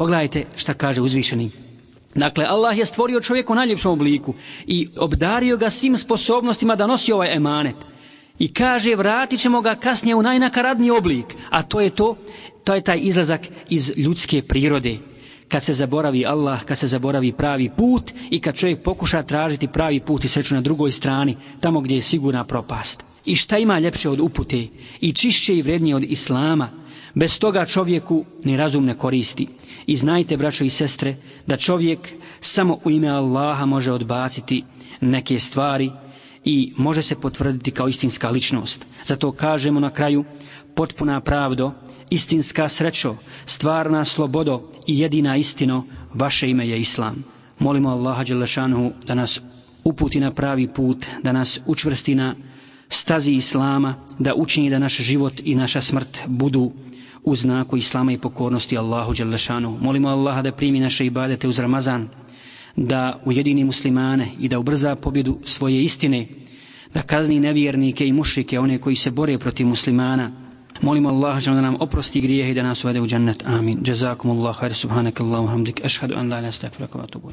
pogledajte 0.00 0.46
šta 0.56 0.74
kaže 0.74 1.00
uzvišeni 1.00 1.50
Dakle, 2.14 2.44
Allah 2.48 2.78
je 2.78 2.86
stvorio 2.86 3.20
čovjeka 3.20 3.52
u 3.52 3.56
najljepšom 3.56 3.92
obliku 3.92 4.34
i 4.66 4.88
obdario 4.96 5.56
ga 5.56 5.70
svim 5.70 5.96
sposobnostima 5.96 6.76
da 6.76 6.86
nosi 6.86 7.12
ovaj 7.12 7.36
emanet. 7.36 7.76
I 8.38 8.48
kaže, 8.52 8.96
vratit 8.96 9.40
ćemo 9.40 9.60
ga 9.60 9.74
kasnije 9.74 10.14
u 10.14 10.22
najnakaradniji 10.22 10.90
oblik, 10.90 11.36
a 11.50 11.62
to 11.62 11.80
je 11.80 11.90
to, 11.90 12.16
to 12.64 12.74
je 12.74 12.80
taj 12.80 12.98
izlazak 13.02 13.40
iz 13.68 13.92
ljudske 13.96 14.42
prirode 14.42 14.96
kad 15.48 15.64
se 15.64 15.74
zaboravi 15.74 16.26
Allah, 16.26 16.64
kad 16.64 16.78
se 16.78 16.86
zaboravi 16.86 17.32
pravi 17.32 17.70
put 17.76 18.12
i 18.30 18.40
kad 18.40 18.56
čovjek 18.56 18.82
pokuša 18.82 19.22
tražiti 19.22 19.68
pravi 19.68 20.00
put 20.00 20.24
i 20.24 20.28
sreću 20.28 20.54
na 20.54 20.60
drugoj 20.60 20.92
strani, 20.92 21.36
tamo 21.60 21.80
gdje 21.80 21.94
je 21.94 22.02
sigurna 22.02 22.44
propast. 22.44 23.04
I 23.24 23.36
šta 23.36 23.58
ima 23.58 23.78
ljepše 23.78 24.08
od 24.08 24.20
upute 24.20 24.66
i 25.00 25.12
čišće 25.12 25.56
i 25.56 25.62
vrednije 25.62 25.96
od 25.96 26.02
Islama, 26.02 26.68
bez 27.14 27.38
toga 27.38 27.66
čovjeku 27.66 28.24
ni 28.44 28.56
razum 28.56 28.84
ne 28.84 28.94
koristi. 28.94 29.46
I 29.86 29.96
znajte, 29.96 30.36
braćo 30.36 30.64
i 30.64 30.70
sestre, 30.70 31.16
da 31.46 31.56
čovjek 31.56 31.98
samo 32.40 32.78
u 32.84 32.90
ime 32.90 33.08
Allaha 33.08 33.66
može 33.66 33.92
odbaciti 33.92 34.64
neke 35.00 35.38
stvari 35.38 35.90
i 36.44 36.72
može 36.76 37.02
se 37.02 37.20
potvrditi 37.20 37.70
kao 37.70 37.88
istinska 37.88 38.30
ličnost. 38.30 38.86
Zato 39.06 39.32
kažemo 39.32 39.80
na 39.80 39.90
kraju, 39.90 40.24
potpuna 40.74 41.20
pravdo, 41.20 41.72
istinska 42.10 42.68
srećo, 42.68 43.16
stvarna 43.46 44.04
slobodo 44.04 44.72
i 44.86 44.98
jedina 44.98 45.36
istino, 45.36 45.84
vaše 46.14 46.50
ime 46.50 46.68
je 46.68 46.80
Islam. 46.80 47.24
Molimo 47.58 47.88
Allaha 47.88 48.24
Đelešanhu 48.24 48.90
da 49.06 49.14
nas 49.14 49.40
uputi 49.84 50.20
na 50.20 50.30
pravi 50.30 50.68
put, 50.68 51.06
da 51.22 51.32
nas 51.32 51.60
učvrsti 51.66 52.14
na 52.14 52.34
stazi 52.88 53.32
Islama, 53.32 53.94
da 54.18 54.34
učini 54.34 54.70
da 54.70 54.78
naš 54.78 54.96
život 54.96 55.32
i 55.44 55.54
naša 55.54 55.80
smrt 55.80 56.18
budu 56.26 56.72
u 57.24 57.36
znaku 57.36 57.76
Islama 57.76 58.12
i 58.12 58.18
pokornosti 58.18 58.78
Allahu 58.78 59.12
Đelešanu. 59.12 59.78
Molimo 59.80 60.08
Allaha 60.08 60.42
da 60.42 60.52
primi 60.52 60.80
naše 60.80 61.06
ibadete 61.06 61.48
uz 61.48 61.58
Ramazan, 61.58 62.08
da 62.76 63.20
ujedini 63.24 63.64
muslimane 63.64 64.28
i 64.40 64.48
da 64.48 64.58
ubrza 64.58 64.96
pobjedu 64.96 65.38
svoje 65.44 65.82
istine, 65.82 66.26
da 66.94 67.02
kazni 67.02 67.40
nevjernike 67.40 68.06
i 68.06 68.12
mušrike, 68.12 68.60
one 68.60 68.78
koji 68.78 68.96
se 68.96 69.10
bore 69.10 69.38
protiv 69.38 69.66
muslimana, 69.66 70.30
Molimo 70.82 71.08
Allaha 71.08 71.40
da 71.40 71.60
nam 71.60 71.76
oprosti 71.80 72.20
grijehe 72.20 72.50
i 72.50 72.54
da 72.54 72.62
nas 72.62 72.84
uvede 72.84 73.00
u 73.00 73.06
džennet. 73.06 73.44
Amin. 73.46 73.78
Jazakumullahu 73.84 74.58
khair. 74.58 74.74
Subhanakallahu 74.74 75.46
hamdik. 75.46 75.84
Ashhadu 75.84 76.14
an 76.14 76.28
la 76.28 76.38
ilaha 76.38 76.38
illa 76.38 76.46
anta 76.46 76.48
astaghfiruka 76.48 76.98
wa 76.98 77.04
atubu 77.04 77.32